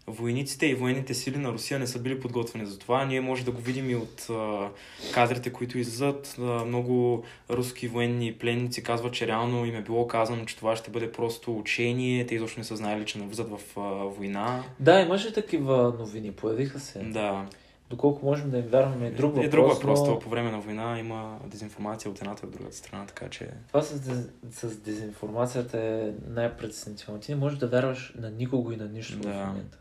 [0.06, 3.04] войниците и военните сили на Русия не са били подготвени за това.
[3.04, 4.68] Ние може да го видим и от а,
[5.14, 6.34] кадрите, които излизат.
[6.66, 11.12] Много руски военни пленници казват, че реално им е било казано, че това ще бъде
[11.12, 12.26] просто учение.
[12.26, 14.64] Те изобщо не са знаели, че навлизат в а, война.
[14.80, 16.98] Да, имаше такива новини, появиха се.
[16.98, 17.46] Да.
[17.90, 19.46] Доколко можем да им вярваме е друг въпрос.
[19.46, 20.00] е друг въпрос.
[20.08, 20.18] но...
[20.18, 23.50] По време на война има дезинформация от едната и от другата страна, така че...
[23.68, 24.28] Това с, дез...
[24.50, 27.20] с дезинформацията е най-притеснително.
[27.20, 29.32] Ти не можеш да вярваш на никого и на нищо Да.
[29.32, 29.78] в момента.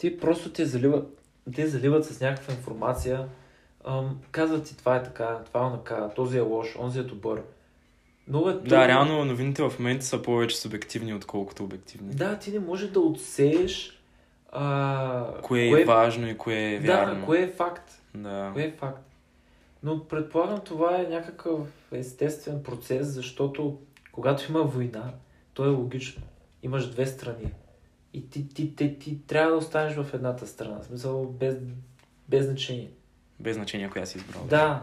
[0.00, 1.22] Ти просто те заливат,
[1.54, 3.28] те заливат с някаква информация,
[3.84, 7.42] ам, казват ти това е така, това е онака, този е лош, онзи е добър.
[8.28, 12.14] Много е Да, реално новините в момента са повече субективни, отколкото обективни.
[12.14, 14.02] Да, ти не можеш да отсееш
[14.52, 17.20] а, Кое, е важно и кое е вярно.
[17.20, 18.02] Да, кое е факт.
[18.14, 18.50] Да.
[18.52, 19.02] Кое е факт?
[19.82, 21.60] Но предполагам това е някакъв
[21.92, 23.78] естествен процес, защото
[24.12, 25.12] когато има война,
[25.54, 26.22] то е логично.
[26.62, 27.52] Имаш две страни.
[28.14, 30.78] И ти, ти, ти, ти трябва да останеш в едната страна.
[30.82, 31.56] В смисъл без,
[32.28, 32.90] без значение.
[33.40, 34.44] Без значение коя си избрал.
[34.48, 34.82] Да.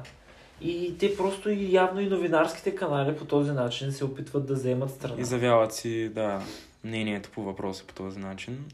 [0.62, 4.92] И те просто и явно и новинарските канали по този начин се опитват да вземат
[4.92, 5.22] страна.
[5.22, 6.42] Изявяват си, да,
[6.84, 8.66] мнението по въпроса по този начин.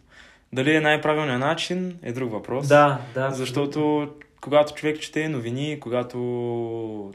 [0.54, 2.68] Дали е най-правилният начин е друг въпрос.
[2.68, 3.32] Да, да.
[3.32, 4.10] Защото
[4.42, 6.18] когато човек чете новини, когато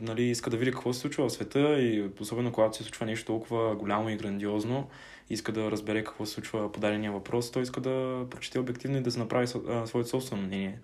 [0.00, 3.26] нали, иска да види какво се случва в света и особено когато се случва нещо
[3.26, 4.88] толкова голямо и грандиозно,
[5.30, 9.00] иска да разбере какво се случва по дадения въпрос, той иска да прочете обективно и
[9.00, 10.80] да се направи своето собствено мнение,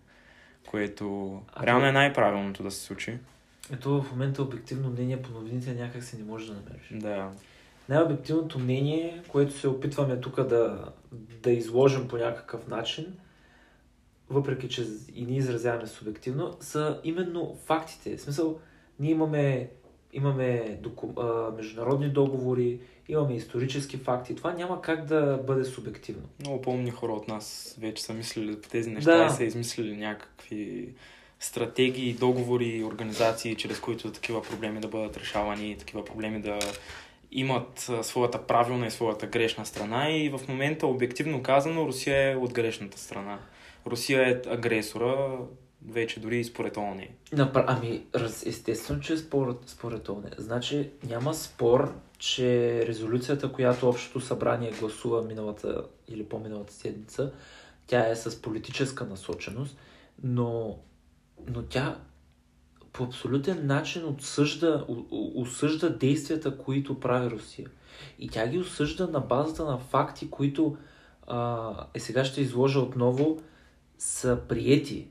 [0.70, 3.18] което А реално е най-правилното да се случи.
[3.72, 6.88] Ето в момента обективно мнение по новините някак си не можеш да намериш.
[6.92, 7.30] Да.
[7.88, 10.92] Най-обективното мнение, което се опитваме тук да,
[11.42, 13.14] да изложим по някакъв начин,
[14.30, 18.16] въпреки че и ние изразяваме субективно, са именно фактите.
[18.16, 18.60] В смисъл,
[19.00, 19.70] ние имаме,
[20.14, 24.34] имаме доку, а, международни договори, имаме исторически факти.
[24.34, 26.22] Това няма как да бъде субективно.
[26.40, 29.26] Много по-умни хора от нас вече са мислили тези неща Да.
[29.26, 30.88] и са измислили някакви
[31.40, 36.58] стратегии, договори, организации, чрез които такива проблеми да бъдат решавани, такива проблеми да
[37.32, 42.52] имат своята правилна и своята грешна страна и в момента, обективно казано, Русия е от
[42.52, 43.38] грешната страна.
[43.86, 45.38] Русия е агресора,
[45.88, 47.02] вече дори и според ООН.
[47.32, 47.64] Напра...
[47.68, 48.46] Ами, раз...
[48.46, 50.30] естествено, че е според, според ОНЕ.
[50.38, 57.32] Значи няма спор, че резолюцията, която Общото събрание гласува миналата или по-миналата седмица,
[57.86, 59.76] тя е с политическа насоченост,
[60.22, 60.78] но,
[61.48, 61.98] но тя
[62.92, 64.86] по абсолютен начин отсъжда,
[65.34, 67.68] осъжда действията, които прави Русия.
[68.18, 70.76] И тя ги осъжда на базата на факти, които
[71.26, 73.40] а, е сега ще изложа отново,
[73.98, 75.08] са приети.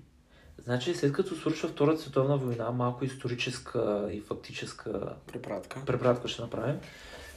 [0.66, 4.92] Значи, след като свършва Втората световна война, малко историческа и фактическа
[5.34, 5.82] Препратка.
[5.86, 6.76] препратка ще направим,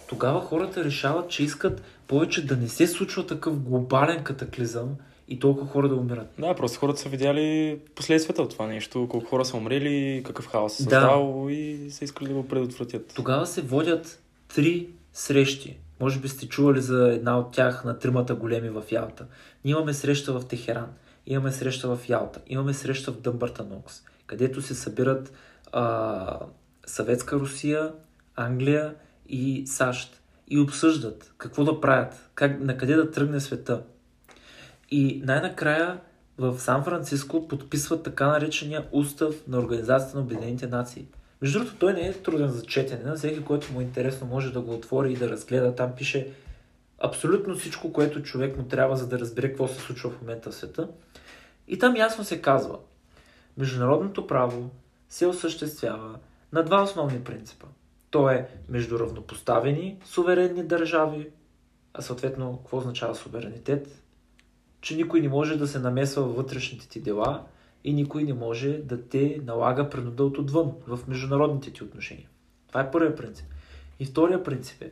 [0.09, 4.89] тогава хората решават, че искат повече да не се случва такъв глобален катаклизъм
[5.29, 6.27] и толкова хора да умират.
[6.39, 10.73] Да, просто хората са видяли последствията от това нещо, колко хора са умрели, какъв хаос
[10.77, 10.91] се Да.
[10.91, 13.13] създал и са искали да го предотвратят.
[13.17, 14.23] Тогава се водят
[14.55, 15.77] три срещи.
[16.01, 19.27] Може би сте чували за една от тях на тримата големи в Ялта.
[19.65, 20.87] Ние имаме среща в Техеран,
[21.27, 25.33] имаме среща в Ялта, имаме среща в Дъмбъртън Окс, където се събират
[25.73, 26.39] а,
[26.87, 27.93] Съветска Русия,
[28.37, 28.95] Англия
[29.29, 33.83] и САЩ и обсъждат какво да правят, как, на къде да тръгне света.
[34.91, 36.01] И най-накрая
[36.39, 41.07] в Сан Франциско подписват така наречения устав на Организацията на Обединените нации.
[41.43, 43.05] Между другото, той не е труден за четене.
[43.05, 45.75] На всеки, който му е интересно, може да го отвори и да разгледа.
[45.75, 46.29] Там пише
[46.99, 50.55] абсолютно всичко, което човек му трябва, за да разбере какво се случва в момента в
[50.55, 50.89] света.
[51.69, 52.79] И там ясно се казва,
[53.57, 54.71] международното право
[55.09, 56.19] се осъществява
[56.53, 57.67] на два основни принципа.
[58.11, 61.31] То е между равнопоставени суверенни държави,
[61.95, 64.03] а съответно, какво означава суверенитет?
[64.81, 67.47] Че никой не може да се намесва във вътрешните ти дела
[67.85, 72.29] и никой не може да те налага принуда от отвън в международните ти отношения.
[72.69, 73.47] Това е първият принцип.
[74.01, 74.91] И втория принцип е,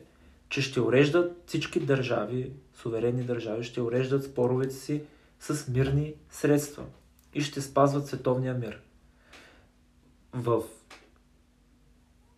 [0.54, 5.02] че ще уреждат всички държави, суверенни държави, ще уреждат споровете си
[5.40, 6.84] с мирни средства
[7.34, 8.80] и ще спазват световния мир.
[10.32, 10.62] В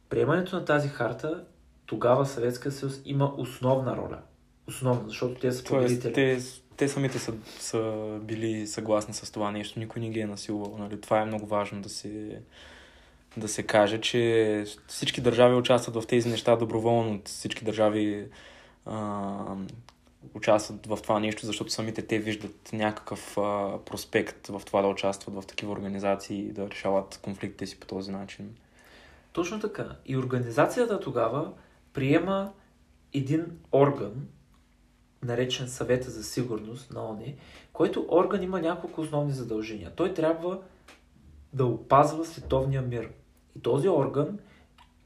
[0.08, 1.44] приемането на тази харта,
[1.86, 4.18] тогава Съветския съюз има основна роля.
[4.66, 6.12] Основна, защото те са Тоест, победители.
[6.12, 6.40] те,
[6.76, 10.76] те самите са, са били съгласни с това нещо, никой не ги е насилвал.
[10.78, 11.00] Нали?
[11.00, 12.40] Това е много важно да се,
[13.36, 17.20] да се каже, че всички държави участват в тези неща доброволно.
[17.24, 18.28] Всички държави
[18.86, 19.56] а,
[20.34, 25.34] участват в това нещо, защото самите те виждат някакъв а, проспект в това да участват
[25.34, 28.56] в такива организации и да решават конфликтите си по този начин.
[29.32, 29.86] Точно така.
[30.06, 31.52] И организацията тогава
[31.92, 32.52] приема
[33.12, 34.28] един орган,
[35.22, 37.36] наречен Съвета за сигурност на ОНЕ,
[37.72, 39.92] който орган има няколко основни задължения.
[39.96, 40.60] Той трябва
[41.52, 43.08] да опазва световния мир.
[43.56, 44.38] И този орган,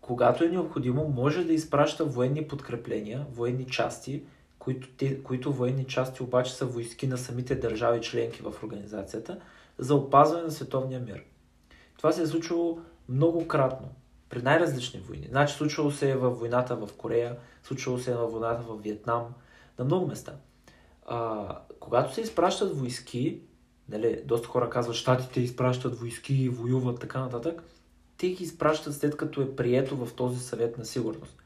[0.01, 4.23] когато е необходимо, може да изпраща военни подкрепления, военни части,
[4.59, 9.41] които, те, които военни части обаче са войски на самите държави членки в организацията,
[9.79, 11.25] за опазване на световния мир.
[11.97, 12.79] Това се е случило
[13.09, 13.89] многократно
[14.29, 15.27] при най-различни войни.
[15.31, 19.25] Значи случвало се е във войната в Корея, случвало се е във войната в Виетнам,
[19.79, 20.33] на много места.
[21.07, 23.41] А, когато се изпращат войски,
[23.89, 27.63] нали, доста хора казват, щатите изпращат войски, воюват, така нататък,
[28.21, 31.37] те ги изпращат след като е прието в този съвет на сигурност.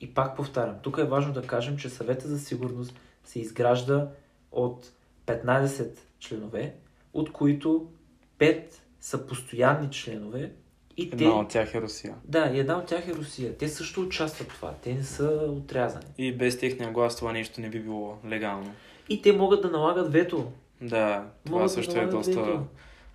[0.00, 4.08] И пак повтарям, тук е важно да кажем, че съвета за сигурност се изгражда
[4.52, 4.92] от
[5.26, 6.74] 15 членове,
[7.12, 7.90] от които
[8.38, 8.62] 5
[9.00, 10.52] са постоянни членове
[10.96, 11.24] и те...
[11.24, 12.14] Една от тях е Русия.
[12.24, 13.56] Да, и една от тях е Русия.
[13.56, 14.74] Те също участват в това.
[14.82, 16.04] Те не са отрязани.
[16.18, 18.74] И без техния глас това нещо не би било легално.
[19.08, 20.52] И те могат да налагат вето.
[20.80, 22.64] Да, това Могат да също е налагат доста вето.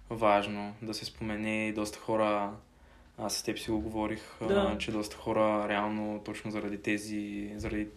[0.09, 2.51] важно да се спомене и доста хора,
[3.17, 4.75] аз с теб си го говорих, а, Да.
[4.79, 7.87] че доста хора реално точно заради тези, заради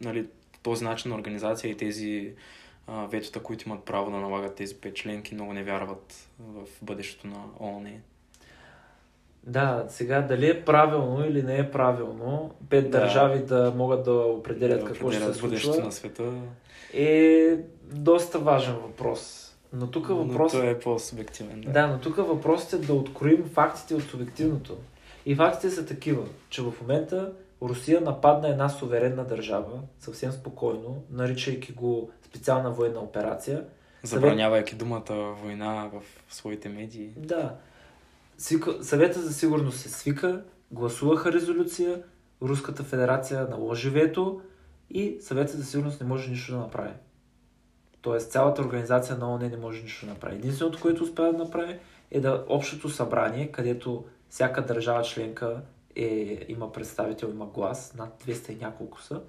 [0.00, 0.26] нали,
[0.62, 2.32] този начин на организация и тези
[2.86, 7.26] а, ветота, които имат право да налагат тези пет членки, много не вярват в бъдещето
[7.26, 7.90] на ООН.
[9.44, 13.00] Да, сега дали е правилно или не е правилно пет Да.
[13.00, 16.32] държави да могат да определят Да какво ще се случва на света.
[16.94, 19.45] е доста важен въпрос.
[19.76, 21.60] Но тук Но въпросът той е по-субективен.
[21.60, 21.70] Да.
[21.70, 24.76] Да, но тук въпросът е да откроим фактите от субективното.
[25.26, 31.72] И фактите са такива, че в момента Русия нападна една суверенна държава, съвсем спокойно, наричайки
[31.72, 33.64] го специална военна операция.
[34.02, 36.02] Забранявайки думата война в
[36.34, 37.10] своите медии.
[37.16, 37.54] Да.
[38.38, 42.02] Свика, съвета за сигурност се свика, гласуваха резолюция,
[42.42, 44.40] Руската федерация наложи вето
[44.90, 46.92] и съвета за сигурност не може нищо да направи.
[48.06, 50.36] Тоест цялата организация на ООН не може нищо да направи.
[50.36, 51.78] Единственото, което успя да направи
[52.10, 55.62] е да общото събрание, където всяка държава членка
[55.96, 59.20] е, има представител, има глас, над 200 и няколко са,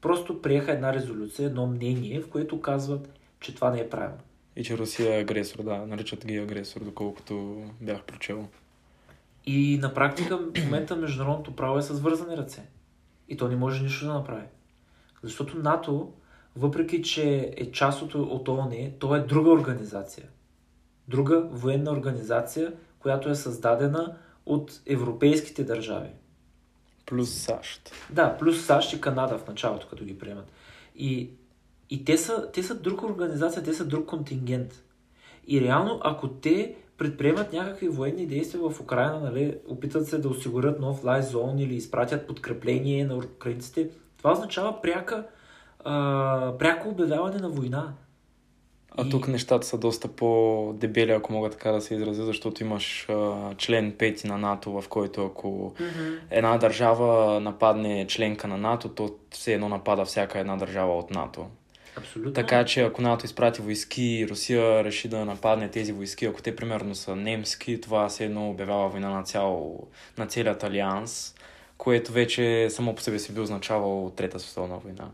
[0.00, 3.08] просто приеха една резолюция, едно мнение, в което казват,
[3.40, 4.22] че това не е правилно.
[4.56, 8.48] И че Русия е агресор, да, наричат ги агресор, доколкото бях прочел.
[9.46, 12.62] И на практика в момента международното право е с вързани ръце.
[13.28, 14.46] И то не може нищо да направи.
[15.22, 16.12] Защото НАТО,
[16.56, 20.26] въпреки че е част от, от ООН, то е друга организация.
[21.08, 26.08] Друга военна организация, която е създадена от европейските държави.
[27.06, 27.92] Плюс САЩ.
[28.10, 30.52] Да, плюс САЩ и Канада в началото, като ги приемат.
[30.96, 31.30] И,
[31.90, 34.84] и те, са, те са друга организация, те са друг контингент.
[35.46, 40.80] И реално, ако те предприемат някакви военни действия в Украина, нали, опитат се да осигурят
[40.80, 45.26] нов лай зон или изпратят подкрепление на украинците, това означава пряка,
[45.84, 47.92] а, пряко обявяване на война.
[48.96, 53.06] А И- тук нещата са доста по-дебели, ако мога така да се изразя, защото имаш
[53.08, 55.74] а, член 5 на НАТО, в който ако
[56.30, 61.46] една държава нападне членка на НАТО, то все едно напада всяка една държава от НАТО.
[61.96, 62.32] Абсолютно.
[62.32, 66.56] Така че ако НАТО изпрати войски и Русия реши да нападне тези войски, ако те
[66.56, 69.78] примерно са немски, това все едно обявява война на, цял,
[70.18, 71.34] на целият алианс,
[71.78, 75.04] което вече само по себе си би означавало Трета световна война.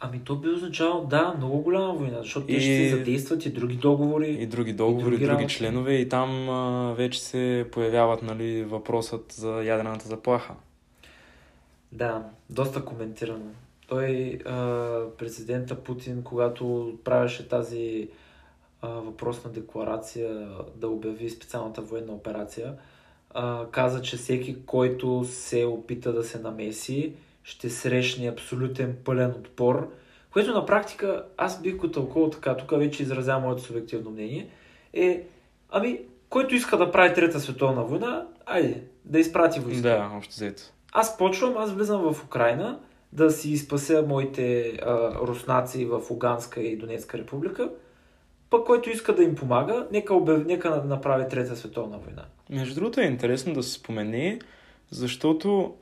[0.00, 3.50] Ами то би означавало, да, много голяма война, защото те И- ще се задействат и
[3.50, 4.30] други договори.
[4.30, 9.32] И други договори, и други други, членове, и там а, вече се появяват нали, въпросът
[9.32, 10.54] за ядрената заплаха.
[11.92, 13.50] Да, доста коментирано.
[13.88, 18.08] Той, а, президента Путин, когато правеше тази
[18.82, 22.74] а, въпросна декларация да обяви специалната военна операция,
[23.34, 27.12] а, каза, че всеки, който се опита да се намеси,
[27.46, 29.92] ще срещне абсолютен пълен отпор,
[30.32, 34.48] което на практика аз бих го тълкувал така, тук вече изразявам моето субективно мнение,
[34.92, 35.22] е,
[35.70, 39.82] ами, който иска да прави Трета световна война, айде, да изпрати войска.
[39.82, 40.62] Да, общо взето.
[40.92, 42.78] Аз почвам, аз влизам в Украина
[43.12, 47.70] да си спася моите а, руснаци в Луганска и Донецка република,
[48.50, 50.44] пък който иска да им помага, нека, обяв...
[50.46, 52.24] нека направи Трета световна война.
[52.50, 54.38] Между другото е интересно да се спомене,
[54.90, 55.74] защото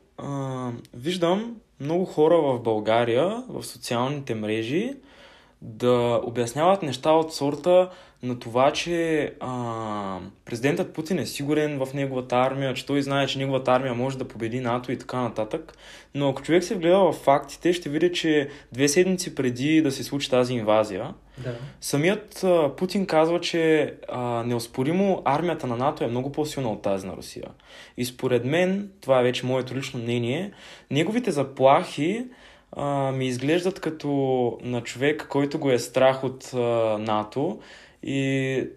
[0.95, 4.97] виждам много хора в България, в социалните мрежи,
[5.63, 7.91] да обясняват неща от сорта
[8.25, 13.39] на това, че а, президентът Путин е сигурен в неговата армия, че той знае, че
[13.39, 15.77] неговата армия може да победи НАТО и така нататък.
[16.15, 20.05] Но ако човек се вгледа в фактите, ще види, че две седмици преди да се
[20.05, 21.55] случи тази инвазия, Да.
[21.81, 27.07] Самият а, Путин казва, че а, неоспоримо армията на НАТО е много по-силна от тази
[27.07, 27.49] на Русия.
[27.97, 30.53] И според мен, това е вече моето лично мнение,
[30.91, 32.27] неговите заплахи
[32.77, 34.09] а, ми изглеждат като
[34.63, 36.59] на човек, който го е страх от а,
[36.99, 37.61] НАТО
[38.07, 38.69] и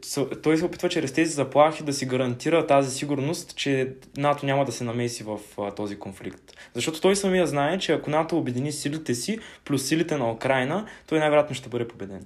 [0.44, 4.72] той се опитва чрез тези заплахи да си гарантира тази сигурност, че НАТО няма да
[4.72, 6.54] се намеси в а, този конфликт.
[6.74, 11.20] Защото той самия знае, че ако НАТО обедини силите си, плюс силите на Украина, той
[11.20, 12.26] най-вероятно ще бъде победен.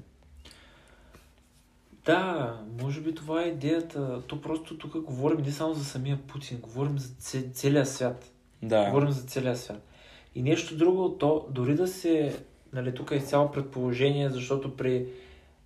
[2.06, 4.22] Да, може би това е идеята.
[4.28, 8.32] То просто тук говорим не само за самия Путин, говорим за целия свят.
[8.64, 8.86] Да.
[8.86, 9.88] Говорим за целия свят.
[10.36, 12.39] И нещо друго, то дори да се,
[12.74, 15.06] нали, тук е изцяло предположение, защото при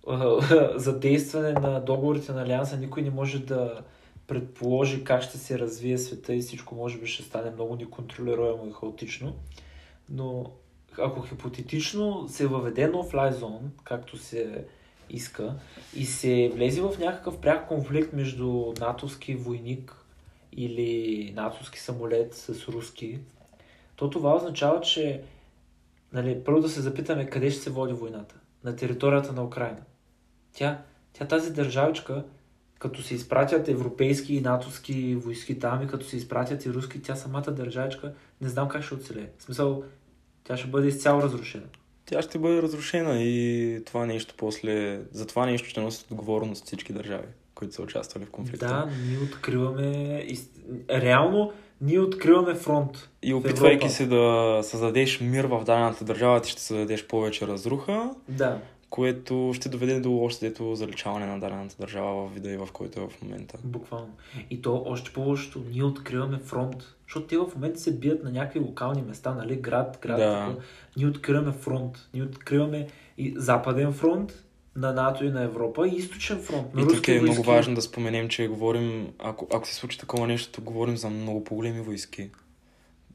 [0.10, 3.82] а, задействане на договорите на Алианса никой не може да
[4.26, 8.72] предположи как ще се развие света и всичко може би ще стане много неконтролируемо и
[8.72, 9.34] хаотично.
[10.08, 10.50] Но
[10.98, 14.64] ако хипотетично се въведе нов лайзон, както се
[15.10, 15.54] иска,
[15.94, 19.96] и се влезе в някакъв пряк конфликт между натовски войник
[20.52, 23.18] или натовски самолет с руски,
[23.96, 25.22] то това означава, че
[26.12, 28.34] нали, първо да се запитаме къде ще се води войната.
[28.64, 29.82] На територията на Украина.
[30.56, 30.78] Тя,
[31.12, 32.24] тя тази държавичка,
[32.78, 37.16] като се изпратят европейски и натовски войски там и като се изпратят и руски, тя
[37.16, 39.28] самата държавичка не знам как ще оцелее.
[39.38, 39.84] В смисъл,
[40.44, 41.64] тя ще бъде изцяло разрушена.
[42.06, 45.00] Тя ще бъде разрушена и това нещо после...
[45.12, 48.66] За това нещо ще носят отговорност всички държави, които са участвали в конфликта.
[48.66, 50.26] Да, ние откриваме...
[50.90, 53.08] Реално, ние откриваме фронт.
[53.22, 58.60] И опитвайки се да създадеш мир в дадената държава, ти ще създадеш повече разруха, Да.
[58.90, 63.00] Което ще доведе до още дето заличаване на дадената държава в вида и в който
[63.00, 63.58] е в момента.
[63.64, 64.12] Буквално.
[64.50, 66.76] И то още по-лошото, ние откриваме фронт.
[67.06, 69.56] Защото те в момента се бият на някакви локални места, нали?
[69.56, 70.18] Град, град.
[70.18, 70.56] Да.
[70.96, 72.08] Ние откриваме фронт.
[72.14, 72.86] Ние откриваме
[73.18, 74.42] и западен фронт
[74.76, 76.74] на НАТО и на Европа и източен фронт.
[76.74, 77.46] На И тук е много войски.
[77.46, 81.44] важно да споменем, че говорим, ако, ако се случи такова нещо, то говорим за много
[81.44, 82.30] по-големи войски.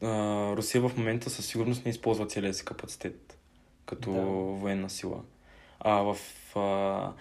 [0.01, 3.37] А, Русия в момента със сигурност не използва целия си капацитет
[3.85, 4.21] като Да.
[4.59, 5.17] военна сила.
[5.83, 6.17] А в
[6.55, 7.11] а,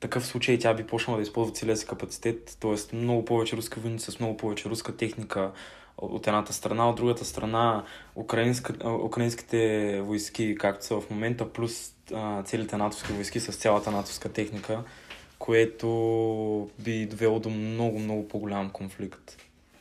[0.00, 2.96] такъв случай тя би почнала да използва целия си капацитет, т.е.
[2.96, 5.52] много повече руски войници с много повече руска техника
[5.98, 7.84] от едната страна, от другата страна
[8.16, 14.32] украинска, украинските войски, както са в момента, плюс а, целите натовски войски с цялата натовска
[14.32, 14.84] техника,
[15.38, 19.36] което би довело до много, много по-голям конфликт,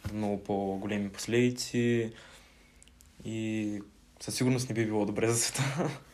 [0.07, 2.11] до много по-големи последици
[3.25, 3.79] и
[4.19, 5.89] със сигурност не би било добре за света.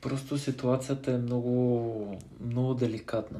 [0.00, 3.38] Просто ситуацията е много, много деликатна.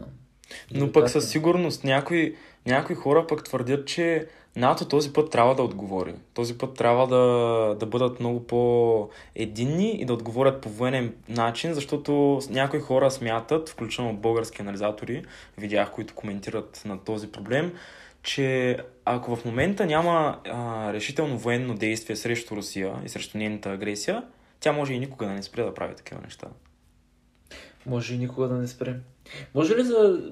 [0.75, 1.09] Но пък Деликатна.
[1.09, 2.37] със сигурност някои,
[2.67, 6.15] някои хора пък твърдят, че НАТО този път трябва да отговори.
[6.35, 12.41] Този път трябва да, да бъдат много по-единни и да отговорят по военен начин, защото
[12.51, 15.25] някои хора смятат, включително български анализатори,
[15.59, 17.73] видях, които коментират на този проблем,
[18.23, 24.23] че ако в момента няма а, решително военно действие срещу Русия и срещу нейната агресия,
[24.61, 26.49] тя може и никога да не спре да прави такива неща.
[27.87, 29.03] Може и никога да не спрем.
[29.55, 30.31] Може ли за...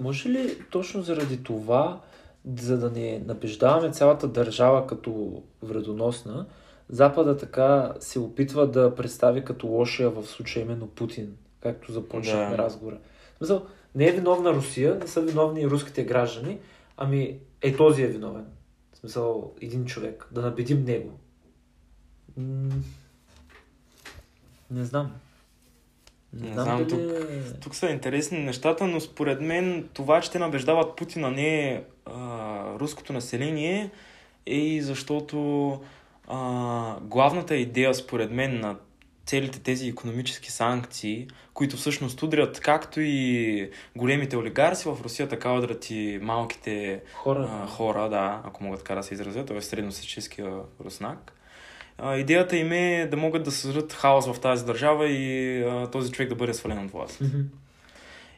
[0.00, 2.00] Може ли точно заради това,
[2.58, 6.46] за да не набеждаваме цялата държава като вредоносна,
[6.88, 12.62] Запада така се опитва да представи като лошия в случая именно Путин, както започнахме да.
[12.62, 12.98] разговора.
[13.36, 16.58] Смисъл, не е виновна Русия, не са виновни руските граждани,
[16.96, 18.46] ами е този е виновен.
[18.92, 20.28] В смисъл, един човек.
[20.32, 21.18] Да набедим него.
[24.72, 25.12] Не знам.
[26.32, 27.00] Не, не знам, знам тук,
[27.60, 31.82] тук са интересни нещата, но според мен това, че те набеждават Путина не е
[32.80, 33.90] руското население,
[34.46, 35.80] е и защото
[36.28, 38.76] а, главната идея, според мен, на
[39.26, 45.90] целите тези економически санкции, които всъщност удрят както и големите олигарси в Русия, така удрят
[45.90, 49.60] и малките хора, а, хора да, ако могат така да се изразят, т.е.
[49.60, 50.52] средносъческия
[50.84, 51.41] руснак.
[51.98, 56.12] А, идеята им е да могат да създадат хаос в тази държава и а, този
[56.12, 57.18] човек да бъде свален от власт.
[57.18, 57.44] Mm-hmm.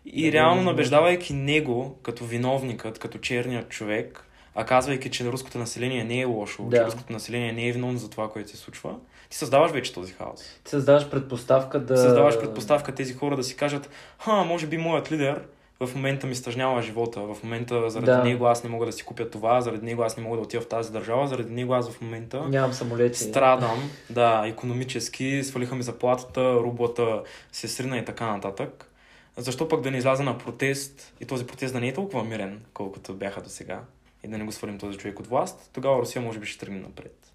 [0.07, 6.05] И да, реално набеждавайки него като виновникът, като черният човек, а казвайки, че руското население
[6.05, 6.77] не е лошо, да.
[6.77, 8.95] че руското население не е виновно за това, което се случва,
[9.31, 10.41] ти създаваш вече този хаос.
[10.65, 11.97] Ти създаваш предпоставка да...
[11.97, 15.43] Създаваш предпоставка тези хора да си кажат, ха, може би моят лидер
[15.81, 18.25] в момента ми стъжнява живота, в момента заради да.
[18.25, 20.63] него аз не мога да си купя това, заради него аз не мога да отида
[20.63, 23.19] в тази държава, заради него аз в момента Нямам самолети.
[23.19, 27.23] страдам, да, економически, свалиха ми заплатата, рублата
[27.53, 28.91] се срина и така нататък.
[29.37, 32.61] Защо пък да не изляза на протест и този протест да не е толкова мирен,
[32.75, 33.81] колкото бяха до сега?
[34.25, 36.81] и да не го свалим този човек от власт, тогава Русия може би ще тръгне
[36.81, 37.33] напред.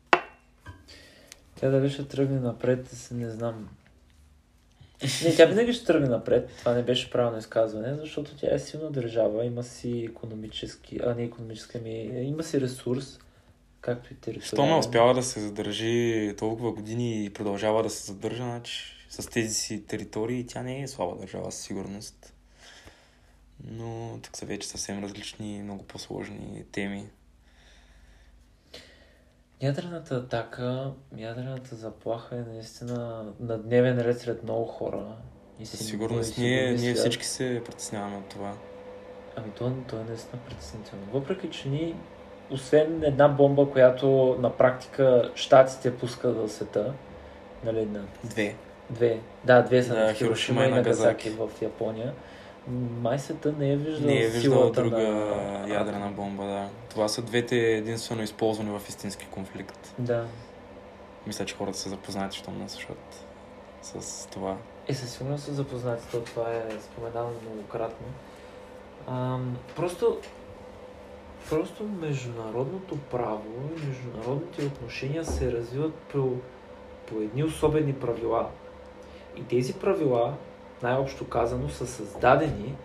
[1.55, 3.69] Тя дали ще тръгне напред, не знам.
[5.23, 6.49] Не, тя винаги ще тръгне напред.
[6.59, 11.23] Това не беше правилно изказване, защото тя е силна държава, има си економически, а не
[11.23, 13.19] економически, ами има си ресурс,
[13.81, 14.47] както и територия.
[14.47, 19.29] Що ме успява да се задържи толкова години и продължава да се задържа, значи с
[19.29, 22.33] тези си територии тя не е слаба държава със сигурност
[23.67, 27.05] но тук са вече съвсем различни, много по-сложни теми.
[29.61, 35.05] Ядрената атака, ядрената заплаха е наистина на дневен ред сред много хора.
[35.59, 38.53] И Със сигурност ние, ние всички се притесняваме от това.
[39.35, 41.05] Ами то, то е наистина притеснително.
[41.13, 41.95] Въпреки, че ни,
[42.51, 46.93] освен една бомба, която на практика щатите пускат в света,
[47.63, 48.05] нали, на...
[48.23, 48.55] Две.
[48.89, 49.19] Две.
[49.43, 52.13] Да, две са на Хирошима и Нагасаки в Япония
[53.01, 55.73] май света не е виждал Не е виждал друга на...
[55.73, 56.69] ядрена бомба, да.
[56.89, 59.95] Това са двете единствено използвани в истински конфликт.
[59.99, 60.25] Да.
[61.27, 63.25] Мисля, че хората са запознати, що ме слушат
[63.81, 64.57] с това.
[64.87, 68.07] Е, със сигурност са запознати, то това е споменано многократно.
[69.07, 70.17] Ам, просто,
[71.49, 73.43] просто международното право
[73.77, 76.33] и международните отношения се развиват по,
[77.07, 78.49] по едни особени правила.
[79.37, 80.33] И тези правила
[80.83, 82.75] най-общо казано, са създадени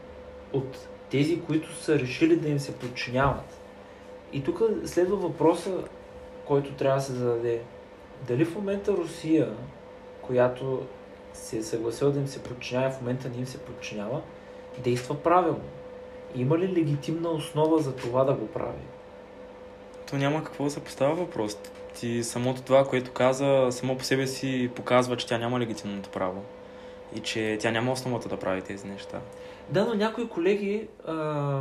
[0.52, 3.60] от тези, които са решили да им се подчиняват.
[4.32, 5.84] И тук следва въпроса,
[6.44, 7.62] който трябва да се зададе.
[8.26, 9.52] Дали в момента Русия,
[10.22, 10.86] която
[11.34, 14.20] се е съгласила да им се подчинява, в момента не им се подчинява,
[14.78, 15.64] действа правилно?
[16.34, 18.82] Има ли легитимна основа за това да го прави?
[20.10, 21.58] То няма какво да се поставя въпрос.
[21.94, 26.42] Ти самото това, което каза, само по себе си показва, че тя няма легитимното право
[27.14, 29.20] и че тя няма основата да прави тези неща.
[29.70, 31.14] Да, но някои колеги, а,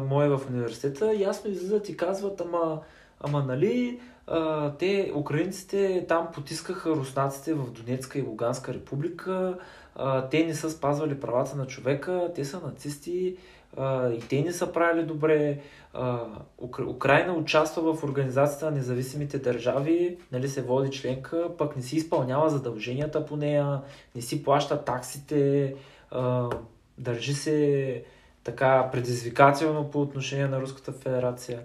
[0.10, 2.82] мои в университета, ясно излизат и казват, ама,
[3.20, 9.58] ама нали, а, те, украинците, там потискаха руснаците в Донецка и Луганска република,
[9.96, 13.38] а, те не са спазвали правата на човека, те са нацисти,
[13.78, 15.60] а, и те не са правили добре.
[15.94, 16.20] А,
[16.58, 16.84] Укра...
[16.84, 22.50] Украина участва в Организацията на независимите държави, нали се води членка, пък не си изпълнява
[22.50, 23.82] задълженията по нея,
[24.16, 25.74] не си плаща таксите,
[26.12, 26.50] а,
[26.98, 28.04] държи се
[28.44, 31.60] така предизвикателно по отношение на Руската федерация.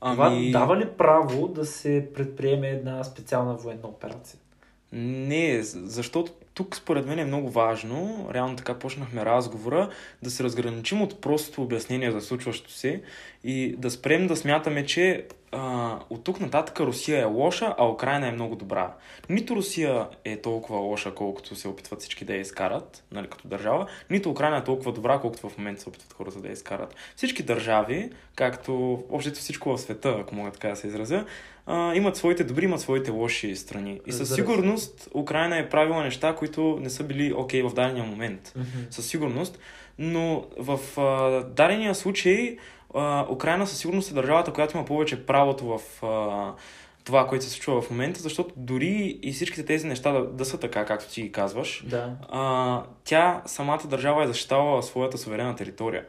[0.00, 0.52] Ами...
[0.52, 4.38] Това дава ли право да се предприеме една специална военна операция?
[4.96, 9.90] Не, защото тук според мен е много важно, реално така почнахме разговора,
[10.22, 13.02] да се разграничим от простото обяснение за случващото се
[13.44, 18.28] и да спрем да смятаме, че а, от тук нататък Русия е лоша, а Украина
[18.28, 18.94] е много добра.
[19.28, 23.86] Нито Русия е толкова лоша, колкото се опитват всички да я изкарат, нали, като държава,
[24.10, 26.94] нито Украина е толкова добра, колкото в момента се опитват хората да я изкарат.
[27.16, 31.24] Всички държави, както общото всичко в света, ако мога така да се изразя,
[31.66, 34.00] а, имат своите добри, имат своите лоши страни.
[34.06, 38.04] И със сигурност Украина е правила неща, които не са били окей okay в дадения
[38.04, 38.52] момент.
[38.58, 38.90] Mm-hmm.
[38.90, 39.58] Със сигурност.
[39.98, 42.56] Но в а, дадения случай
[42.94, 46.52] а, Украина със сигурност е държавата, която има повече правото в а,
[47.04, 50.60] това, което се случва в момента, защото дори и всичките тези неща да, да са
[50.60, 52.10] така, както ти ги казваш, Да.
[52.28, 56.04] а, тя, самата държава е защитавала своята суверена територия.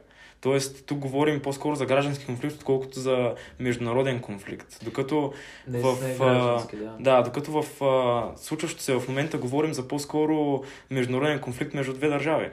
[0.45, 4.79] Тоест, тук говорим по-скоро за граждански конфликт, отколкото за международен конфликт.
[4.83, 5.33] Докато
[5.67, 6.95] Не в, а, граждански, да.
[6.99, 12.07] да, докато в а, случващото се в момента говорим за по-скоро международен конфликт между две
[12.07, 12.49] държави,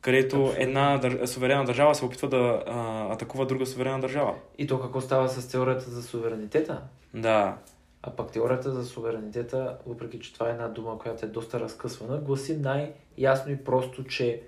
[0.00, 0.62] където Абсолютно.
[0.62, 1.26] една дър...
[1.26, 4.34] суверена държава се опитва да а, атакува друга суверена държава.
[4.58, 6.82] И то какво става с теорията за суверенитета?
[7.14, 7.56] Да,
[8.02, 12.18] А пък теорията за суверенитета, въпреки че това е една дума, която е доста разкъсвана,
[12.18, 14.42] гласи най-ясно и просто, че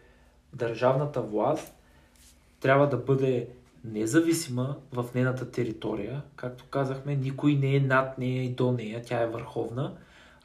[0.53, 1.76] държавната власт
[2.61, 3.49] трябва да бъде
[3.85, 6.23] независима в нейната територия.
[6.37, 9.95] Както казахме, никой не е над нея и до нея, тя е върховна,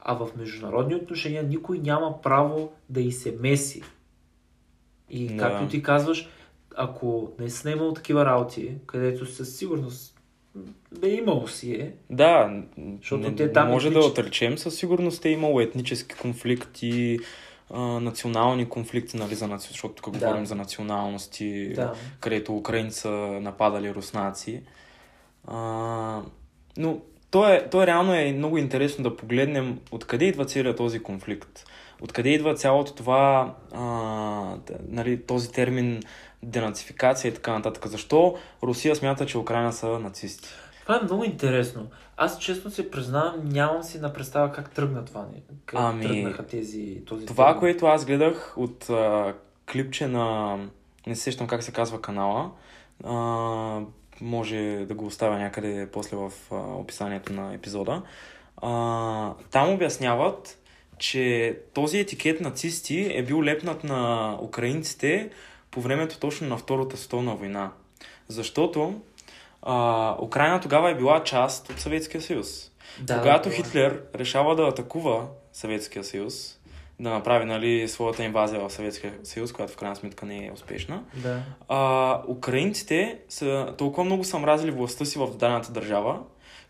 [0.00, 3.82] а в международни отношения никой няма право да й се меси.
[5.10, 5.36] И Да.
[5.36, 6.28] както ти казваш,
[6.76, 10.20] ако не си имал такива работи, където със сигурност
[11.00, 12.62] бе имало си е, да,
[13.00, 17.18] Защото не, те там може етнич- да отречем, със сигурност е имало етнически конфликти,
[17.70, 19.68] а, национални конфликти, нали, за наци...
[19.68, 20.18] защото тук Да.
[20.18, 23.10] говорим за националности, да, където украинци са
[23.42, 24.62] нападали руснаци.
[25.46, 26.20] А,
[26.76, 26.98] но
[27.30, 31.64] то е, то е реално е много интересно да погледнем откъде идва целият този конфликт.
[32.00, 33.82] Откъде идва цялото това, а,
[34.88, 36.02] нали, този термин
[36.42, 37.86] денацификация и така нататък.
[37.86, 40.48] Защо Русия смята, че Украина са нацисти?
[40.82, 41.86] Това е много интересно.
[42.22, 45.26] Аз честно се признавам, нямам си на представа как тръгна това.
[45.66, 47.60] Как Ами, тръгнаха тези, този Това, термин.
[47.60, 49.34] което аз гледах от а,
[49.72, 50.56] клипче на...
[51.06, 52.50] Не се сещам как се казва канала.
[53.04, 53.14] А,
[54.20, 58.02] може да го оставя някъде после в а, описанието на епизода.
[58.56, 60.58] А, там обясняват,
[60.98, 65.30] че този етикет нацисти е бил лепнат на украинците
[65.70, 67.72] по времето точно на Втората световна война.
[68.28, 69.00] Защото
[69.62, 72.70] а, Украина тогава е била част от Съветския съюз.
[73.00, 76.58] Да, Когато да, Хитлер решава да атакува Съветския съюз,
[77.00, 81.02] да направи нали, своята инвазия в Съветския съюз, която в крайна сметка не е успешна,
[81.16, 81.42] Да.
[81.68, 86.20] а, украинците са толкова много са мразили властта си в дадената държава,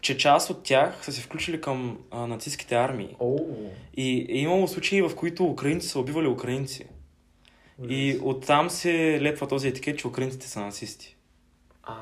[0.00, 3.16] че част от тях са се включили към а, нацистските армии.
[3.20, 3.38] О,
[3.94, 6.86] И е имало случаи, в които украинци са убивали украинци.
[7.88, 11.16] И оттам се лепва този етикет, че украинците са нацисти.
[11.82, 11.94] А,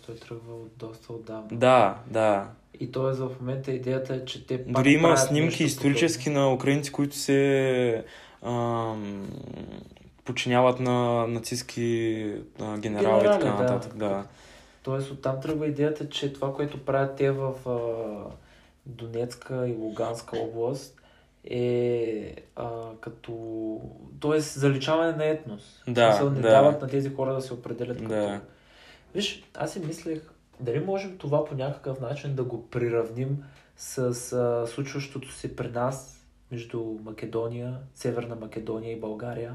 [0.00, 0.06] т.е.
[0.06, 1.48] той тръгва от доста отдавна.
[1.52, 2.48] Да, да.
[2.80, 3.02] И т.е.
[3.02, 8.04] в момента идеята е, че те пак Дори има снимки исторически на украинци, които се
[8.42, 9.28] ам,
[10.24, 12.26] подчиняват на нацистски
[12.60, 13.62] а, генерали, и Генерали, така да.
[13.62, 13.96] нататък.
[13.96, 14.24] Да.
[14.82, 17.78] Тоест оттам тръгва идеята, че това, което правят те в а,
[18.86, 21.00] Донецка и Луганска област
[21.44, 22.70] е а,
[23.00, 23.32] като...
[24.20, 25.82] Тоест заличаване на етнос.
[25.88, 26.50] Да, смисъл, не да.
[26.50, 28.08] дават на тези хора да се определят като...
[28.08, 28.40] Да.
[29.14, 30.20] Виж, аз си мислех,
[30.60, 33.44] дали можем това по някакъв начин да го приравним
[33.76, 33.98] с
[34.32, 39.54] а, случващото се при нас между Македония, Северна Македония и България.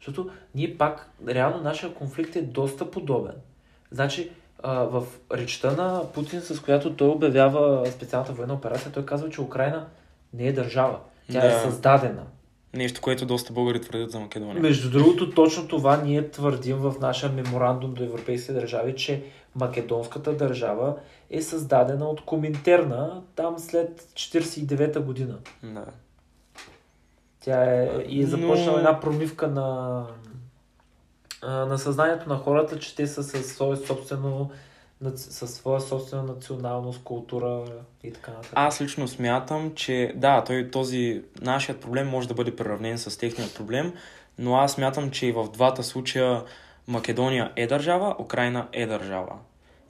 [0.00, 3.34] Защото ние пак, реално нашия конфликт е доста подобен.
[3.90, 4.30] Значи,
[4.62, 9.40] а, в речта на Путин, с която той обявява специалната военна операция, той казва, че
[9.40, 9.86] Украина
[10.32, 10.98] не е държава.
[11.32, 11.60] Тя е Да.
[11.60, 12.26] създадена.
[12.74, 14.62] Нещо, което доста българи твърдят за Македония.
[14.62, 19.22] Между другото, точно това ние твърдим в нашия меморандум до европейските държави, че
[19.54, 20.96] македонската държава
[21.30, 25.38] е създадена от Коминтерна там след 49-та година.
[25.62, 25.84] Да.
[27.40, 30.06] Тя е и е започнала Но- една промивка на,
[31.42, 34.50] на съзнанието на хората, че те са със свое собствено
[35.16, 37.64] със своя собствена националност, култура
[38.02, 38.52] и така нататък.
[38.54, 43.54] Аз лично смятам, че да, той, този нашият проблем може да бъде приравнен с техният
[43.54, 43.94] проблем,
[44.38, 46.44] но аз смятам, че и в двата случая
[46.88, 49.38] Македония е държава, Украина е държава.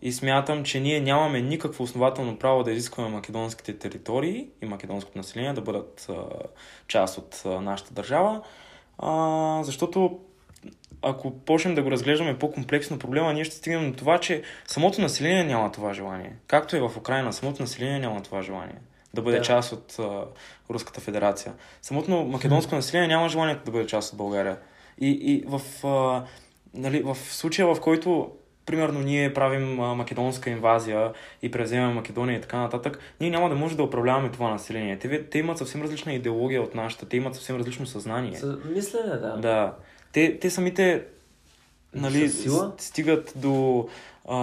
[0.03, 5.53] И смятам, че ние нямаме никакво основателно право да изискваме македонските територии и македонското население
[5.53, 6.15] да бъдат а,
[6.89, 8.43] част от а, нашата държава,
[8.99, 10.21] а, защото
[11.03, 15.45] ако почнем да го разглеждаме по-комплексно проблема, ние ще стигнем до това, че самото население
[15.45, 16.37] няма това желание.
[16.47, 18.77] Както и в Украина, самото население няма това желание
[19.15, 19.43] да бъде Да.
[19.43, 20.25] част от а,
[20.71, 21.53] Руската федерация.
[21.83, 24.59] Самото македонско население няма желанието да бъде част от България.
[25.01, 26.25] И, и в, а,
[26.75, 28.31] нали, в случая, в който
[28.67, 31.13] примерно ние правим а, македонска инвазия
[31.43, 34.99] и превземаме Македония и така нататък, ние няма да може да управляваме това население.
[34.99, 38.41] Те, те имат съвсем различна идеология от нашата, те имат съвсем различно съзнание.
[38.65, 39.37] Мислене, да.
[39.37, 39.75] Да.
[40.13, 41.05] Те, те самите
[41.95, 42.73] нали, сила?
[42.79, 43.89] стигат до
[44.29, 44.37] а,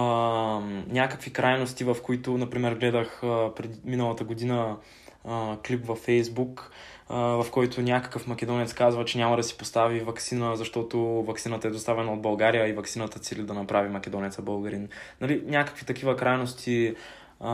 [0.88, 4.76] някакви крайности, в които, например, гледах а, пред миналата година
[5.24, 6.72] а, клип във Фейсбук,
[7.08, 11.70] а, в който някакъв македонец казва, че няма да си постави вакцина, защото вакцината е
[11.70, 14.88] доставена от България и вакцината цели да направи македонеца българин.
[15.20, 16.94] Нали, някакви такива крайности
[17.40, 17.50] а,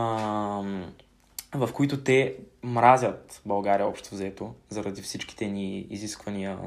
[1.53, 6.57] в които те мразят България общо взето, заради всичките ни изисквания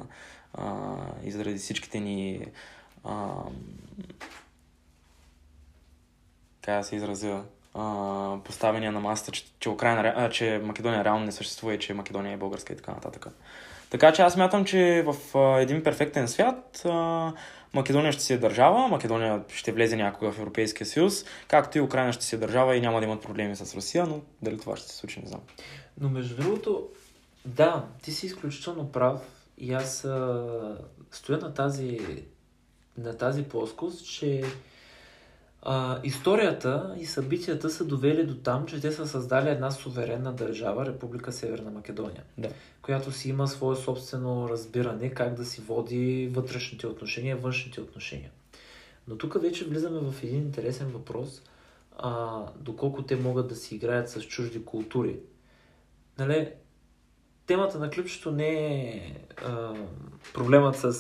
[0.55, 2.47] а, и заради всичките ни
[3.05, 3.29] а,
[6.63, 7.43] как да се изразя,
[7.75, 11.95] а, поставения на масата, че, че, Украина, а, че Македония реално не съществува и че
[11.95, 13.27] Македония е българска и така нататък.
[13.91, 17.33] Така че аз мятам, че в а, един перфектен свят а,
[17.75, 22.13] Македония ще си е държава, Македония ще влезе някога в Европейския съюз, както и Украина
[22.13, 24.89] ще си е държава и няма да имат проблеми с Русия, но дали това ще
[24.89, 25.41] се случи, не знам.
[26.01, 26.89] Но между другото,
[27.45, 29.21] да, ти си изключително прав
[29.59, 30.79] и аз а,
[31.11, 32.01] стоя на тази,
[32.99, 34.45] на тази плоскост, че
[35.63, 40.87] а, историята и събитията са довели до там, че те са създали една суверенна държава,
[40.87, 42.49] Република Северна Македония, да.
[42.83, 48.31] която си има свое собствено разбиране как да си води вътрешните отношения, външните отношения.
[49.09, 51.43] Но тук вече влизаме в един интересен въпрос,
[51.99, 55.21] а, доколко те могат да си играят с чужди култури.
[56.19, 56.53] Нали,
[57.49, 59.13] темата на клипчето не е
[59.47, 59.75] а,
[60.35, 60.93] проблемът с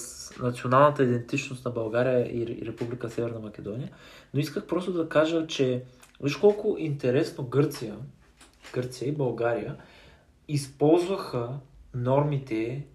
[0.43, 3.91] националната идентичност на България и Република Северна Македония,
[4.35, 5.85] но исках просто да кажа, че
[6.21, 7.97] виж колко интересно Гърция,
[8.73, 9.77] Гърция и България
[10.49, 11.51] използваха
[11.95, 12.87] нормите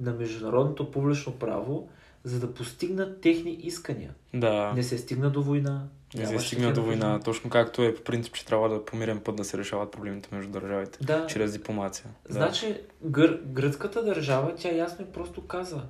[0.00, 1.88] на международното публично право,
[2.24, 4.14] за да постигнат техни искания.
[4.34, 4.72] Да.
[4.72, 5.88] Не се стигна до война.
[6.14, 9.20] Не се стигна до война, точно както е по принцип, че трябва да по мирен
[9.20, 10.98] път да се решават проблемите между държавите.
[11.04, 11.26] Да.
[11.26, 12.06] Чрез дипломация.
[12.28, 15.82] Значи, гър, гръцката държава, тя ясно просто каза,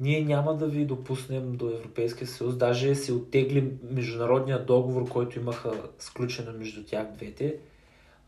[0.00, 5.72] ние няма да ви допуснем до Европейския съюз, даже се оттегли международния договор, който имаха
[5.98, 7.56] сключено между тях двете,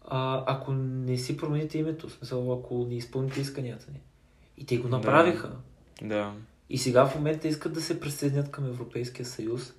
[0.05, 4.01] а, ако не си промените името, в смисъл, ако не изпълните исканията ни.
[4.59, 5.51] И те го направиха.
[6.03, 6.09] Да.
[6.09, 6.33] да.
[6.71, 9.75] И сега в момента искат да се присъединят към Европейския съюз.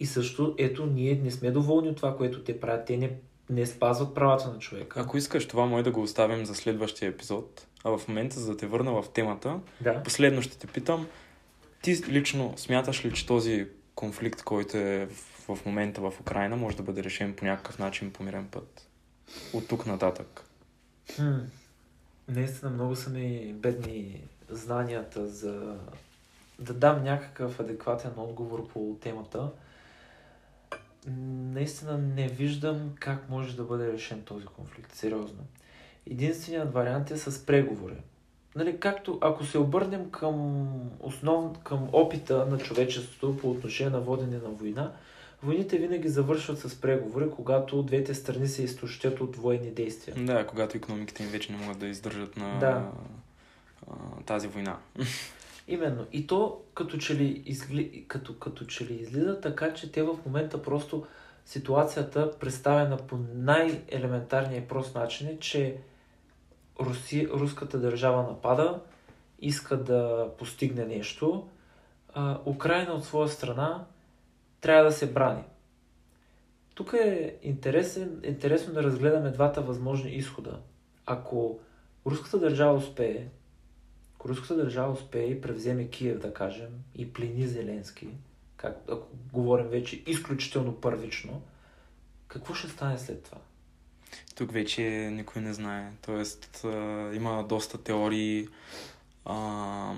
[0.00, 2.86] И също, ето, ние не сме доволни от това, което те правят.
[2.86, 3.16] Те не,
[3.50, 5.00] не спазват правата на човека.
[5.00, 7.66] Ако искаш, това може да го оставим за следващия епизод.
[7.84, 10.02] А в момента, за да те върна в темата, да.
[10.02, 11.06] последно ще те питам.
[11.82, 16.76] Ти лично смяташ ли, че този конфликт, който е в, в момента в Украина, може
[16.76, 18.88] да бъде решен по някакъв начин по мирен път?
[19.52, 20.44] От тук нататък.
[21.16, 21.38] Хм.
[22.28, 25.76] Наистина много са ми бедни знанията за
[26.58, 29.50] да дам някакъв адекватен отговор по темата.
[31.06, 34.94] Наистина не виждам как може да бъде решен този конфликт.
[34.94, 35.44] Сериозно.
[36.10, 37.96] Единственият вариант е с преговори.
[38.56, 40.66] Нали, както ако се обърнем към,
[41.00, 44.92] основ, към опита на човечеството по отношение на водене на война,
[45.42, 50.16] войните винаги завършват с преговори, когато двете страни се изтощят от военни действия.
[50.24, 52.90] Да, когато економиките им вече не могат да издържат на да.
[54.26, 54.76] тази война.
[55.68, 56.06] Именно.
[56.12, 58.04] И то като че, ли изгли...
[58.08, 61.06] като, като че ли излиза така, че те в момента просто
[61.44, 65.76] ситуацията представена по най-елементарния и прост начин е, че
[66.80, 67.28] Руси...
[67.28, 68.80] руската държава напада,
[69.38, 71.48] иска да постигне нещо,
[72.14, 73.84] а Украина от своя страна
[74.60, 75.42] трябва да се брани.
[76.74, 80.58] Тук е интересен, интересно да разгледаме двата възможни изхода.
[81.06, 81.58] Ако
[82.06, 83.26] руската държава успее,
[84.28, 88.08] руската държава успее и превземе Киев, да кажем, и плени Зеленски,
[88.56, 91.42] как, ако говорим вече изключително първично,
[92.28, 93.38] какво ще стане след това?
[94.34, 94.82] Тук вече
[95.12, 95.92] никой не знае.
[96.06, 96.64] Тоест,
[97.12, 98.48] има доста теории
[99.24, 99.94] а,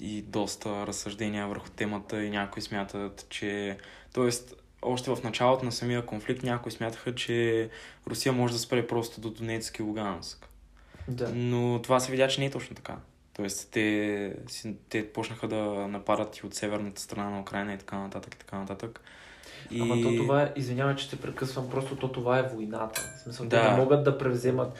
[0.00, 3.78] и доста разсъждения върху темата и някои смятат, че...
[4.12, 7.70] Тоест, още в началото на самия конфликт някои смятаха, че
[8.06, 10.47] Русия може да спре просто до Донецк и Луганск.
[11.08, 11.30] Да.
[11.34, 12.96] Но това се видя, че не е точно така.
[13.36, 14.34] Тоест, те,
[14.88, 18.58] те почнаха да нападат и от северната страна на Украина и така нататък, и така
[18.58, 19.00] нататък.
[19.70, 19.80] И...
[19.80, 23.00] Ама то това е, извинявай, че те прекъсвам, просто то това е войната.
[23.00, 23.62] В смисъл, да.
[23.62, 24.72] те не могат да превземат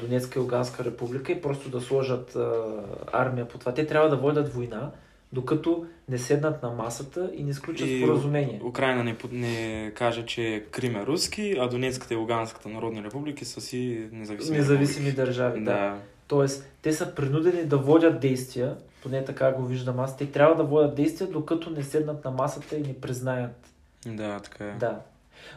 [0.00, 2.64] Донецка и Луганска република и просто да сложат а,
[3.12, 3.74] армия по това.
[3.74, 4.90] Те трябва да водят война,
[5.34, 8.60] докато не седнат на масата и не сключат и споразумение.
[8.64, 13.60] Украина не, не каже, че Крим е руски, а Донецката и Луганската народни републики са
[13.60, 15.60] си независими, независими държави.
[15.60, 15.72] Да.
[15.72, 15.98] да.
[16.28, 20.64] Тоест, те са принудени да водят действия, поне така го виждам аз, те трябва да
[20.64, 23.66] водят действия, докато не седнат на масата и не признаят.
[24.06, 24.72] Да, така е.
[24.72, 25.00] Да.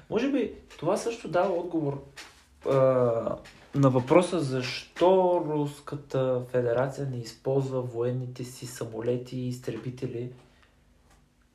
[0.09, 2.03] Може би това също дава отговор
[2.69, 3.35] а,
[3.77, 10.29] на въпроса защо Руската федерация не използва военните си самолети и изтребители.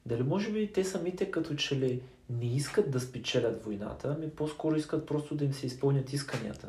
[0.07, 2.01] Дали може би те самите като че ли
[2.31, 6.69] не искат да спечелят войната, ами по-скоро искат просто да им се изпълнят исканията.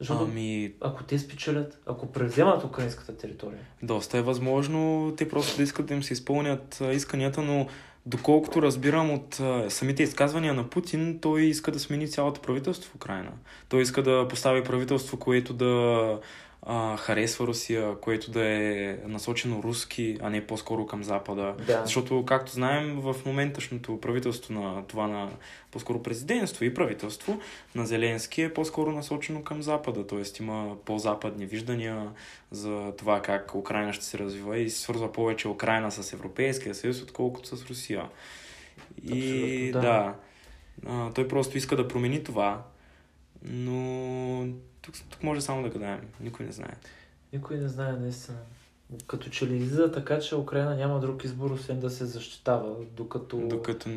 [0.00, 0.74] Защото ами...
[0.80, 3.60] ако те спечелят, ако превземат украинската територия.
[3.82, 7.66] Доста е възможно те просто да искат да им се изпълнят исканията, но
[8.06, 12.94] доколкото разбирам от а, самите изказвания на Путин, той иска да смени цялото правителство в
[12.94, 13.30] Украина.
[13.68, 16.18] Той иска да постави правителство, което да
[16.62, 21.54] а, харесва Русия, което да е насочено руски, а не по-скоро към Запада.
[21.66, 21.82] Да.
[21.84, 25.30] Защото, както знаем, в моменташното правителство на това на
[25.70, 27.40] по-скоро президентство и правителство
[27.74, 30.06] на Зеленски е по-скоро насочено към Запада.
[30.06, 32.10] Тоест има по-западни виждания
[32.50, 37.56] за това как Украина ще се развива и свързва повече Украина с Европейския съюз, отколкото
[37.56, 38.08] с Русия.
[39.04, 39.80] И Абсолютно, да.
[39.80, 40.14] да,
[40.86, 42.62] а, той просто иска да промени това,
[43.42, 44.46] но
[44.82, 46.00] тук, тук може само да гадаем.
[46.20, 46.74] Никой не знае.
[47.32, 48.38] Никой не знае наистина.
[49.06, 53.36] Като че ли излиза така, че Украина няма друг избор, освен да се защитава, докато...
[53.36, 53.90] Докато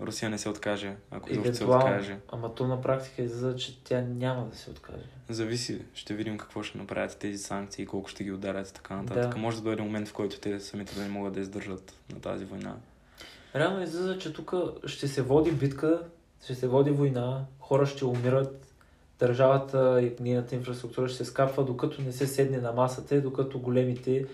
[0.00, 2.18] Русия не се откаже, ако изобщо се евентуално- откаже.
[2.32, 5.04] Ама то на практика излиза, че тя няма да се откаже.
[5.28, 5.82] Зависи.
[5.94, 9.30] Ще видим какво ще направят тези санкции колко ще ги ударят и така нататък.
[9.30, 9.36] Да.
[9.36, 12.44] Може да дойде момент, в който те самите да не могат да издържат на тази
[12.44, 12.76] война.
[13.54, 14.54] Реално излиза, че тук
[14.86, 16.02] ще се води битка,
[16.44, 18.65] ще се води война, хора ще умират,
[19.18, 23.58] държавата и нейната инфраструктура ще се скапва, докато не се седне на масата и докато
[23.58, 24.26] големите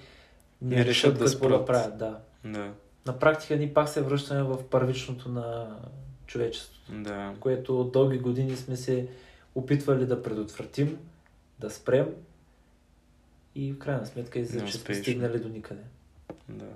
[0.63, 1.99] не, Не решат да какво да правят.
[1.99, 2.19] Да.
[2.45, 2.73] Да,
[3.07, 5.77] На практика ние пак се връщаме в първичното на
[6.27, 7.35] човечеството, да.
[7.41, 9.09] което от дълги години сме се
[9.55, 10.99] опитвали да предотвратим,
[11.59, 12.07] да спрем
[13.55, 15.83] и в крайна сметка излиза, че сме стигнали до никъде.
[16.49, 16.67] да.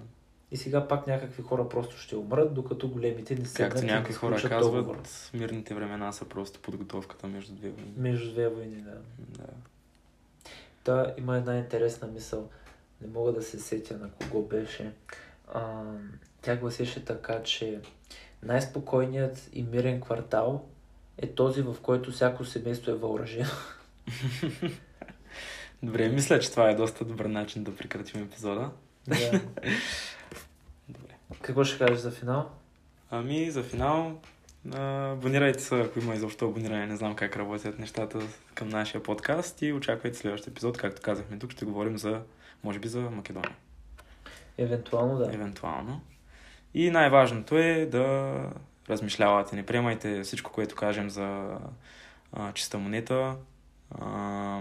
[0.51, 4.19] И сега пак някакви хора просто ще умрат, докато големите не седнат Както някои да
[4.19, 5.03] хора казват, договор.
[5.35, 7.93] мирните времена са просто подготовката между две войни.
[7.97, 8.99] Между две войни, да.
[9.19, 9.47] Да.
[10.85, 12.49] Та има една интересна мисъл.
[13.01, 14.93] Не мога да се сетя на кого беше.
[15.55, 15.83] А,
[16.43, 17.81] тя гласеше така, че
[18.43, 20.65] най-спокойният и мирен квартал
[21.19, 23.51] е този, в който всяко семейство е въоръжено.
[25.83, 28.71] Добре, мисля, че това е доста добър начин да прекратим епизода.
[29.09, 29.17] да.
[31.47, 32.51] Какво ще кажеш за финал?
[33.11, 34.21] Ами, за финал,
[34.75, 36.87] абонирайте се, ако има изобщо абониране.
[36.87, 38.19] Не знам как работят нещата
[38.55, 40.79] към нашия подкаст и очаквайте следващия епизод.
[40.79, 42.23] Както казахме тук, ще говорим за,
[42.65, 43.57] може би, за Македония.
[44.59, 45.35] Евентуално да.
[45.35, 46.01] Евентуално.
[46.75, 48.35] И най-важното е да
[48.89, 49.57] размишлявате.
[49.57, 51.59] Не приемайте всичко, което кажем за
[52.33, 53.37] а, чиста монета.
[53.91, 54.61] А,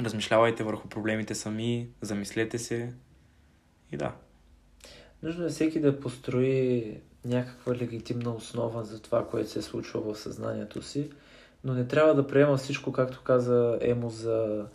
[0.00, 2.92] размишлявайте върху проблемите сами, замислете се.
[3.92, 4.12] И да.
[5.22, 10.18] Нужно е всеки да построи някаква легитимна основа за това, което се е случва в
[10.18, 11.10] съзнанието си,
[11.64, 14.66] но не трябва да приема всичко, както каза Емо, за,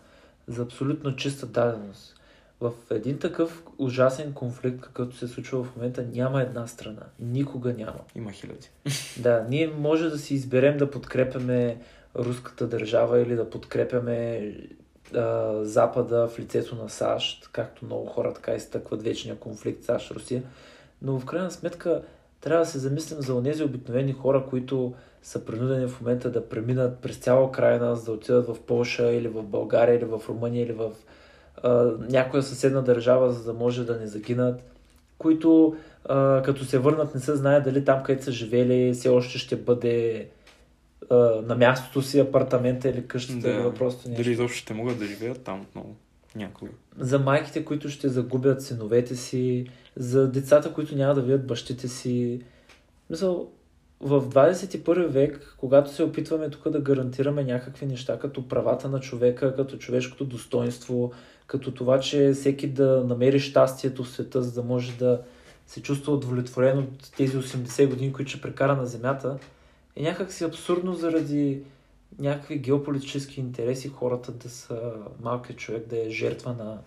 [0.48, 2.14] за абсолютно чиста даденост.
[2.62, 7.04] В един такъв ужасен конфликт, какъвто се случва в момента, няма една страна.
[7.20, 8.00] Никога няма.
[8.16, 8.70] Има хиляди.
[9.20, 11.82] Да, ние може да си изберем да подкрепяме
[12.16, 14.54] руската държава или да подкрепяме
[15.62, 20.42] Запада в лицето на САЩ, както много хора така изтъкват вечния конфликт САЩ-Русия.
[21.02, 22.02] Но в крайна сметка
[22.42, 27.00] трябва да се замислим за онези обикновени хора, които са принудени в момента да преминат
[27.00, 30.74] през цяла Украина, за да отидат в Полша или в България или в Румъния или
[30.74, 30.92] в
[31.64, 34.64] а, някоя съседна държава, за да може да не загинат,
[35.18, 35.76] които
[36.06, 39.56] а, като се върнат не се знае дали там, където са живели, все още ще
[39.56, 40.28] бъде
[41.48, 44.24] на мястото си апартамента или къщата или въпросто нещо.
[44.24, 45.96] Дали изобщо ще могат да живеят там отново.
[46.36, 46.72] Някога.
[47.00, 49.66] За майките, които ще загубят синовете си,
[49.96, 52.42] за децата, които няма да видят бащите си.
[53.10, 53.50] Мисъл,
[54.00, 59.56] в 21 век, когато се опитваме тук да гарантираме някакви неща, като правата на човека,
[59.56, 61.12] като човешкото достоинство,
[61.48, 65.22] като това, че всеки да намери щастието в света, за да може да
[65.68, 69.38] се чувства удовлетворен от тези 80 години, които ще прекара на Земята,
[69.98, 71.64] е някакси абсурдно заради
[72.20, 76.80] някакви геополитически интереси хората да са малкият човек да е жертва на,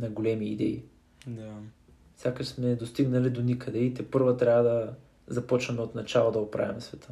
[0.00, 0.82] на големи идеи.
[1.26, 1.52] Да.
[2.16, 4.94] Сякаш сме достигнали до никъде и те първа трябва да
[5.26, 7.08] започваме от начало да оправяме света.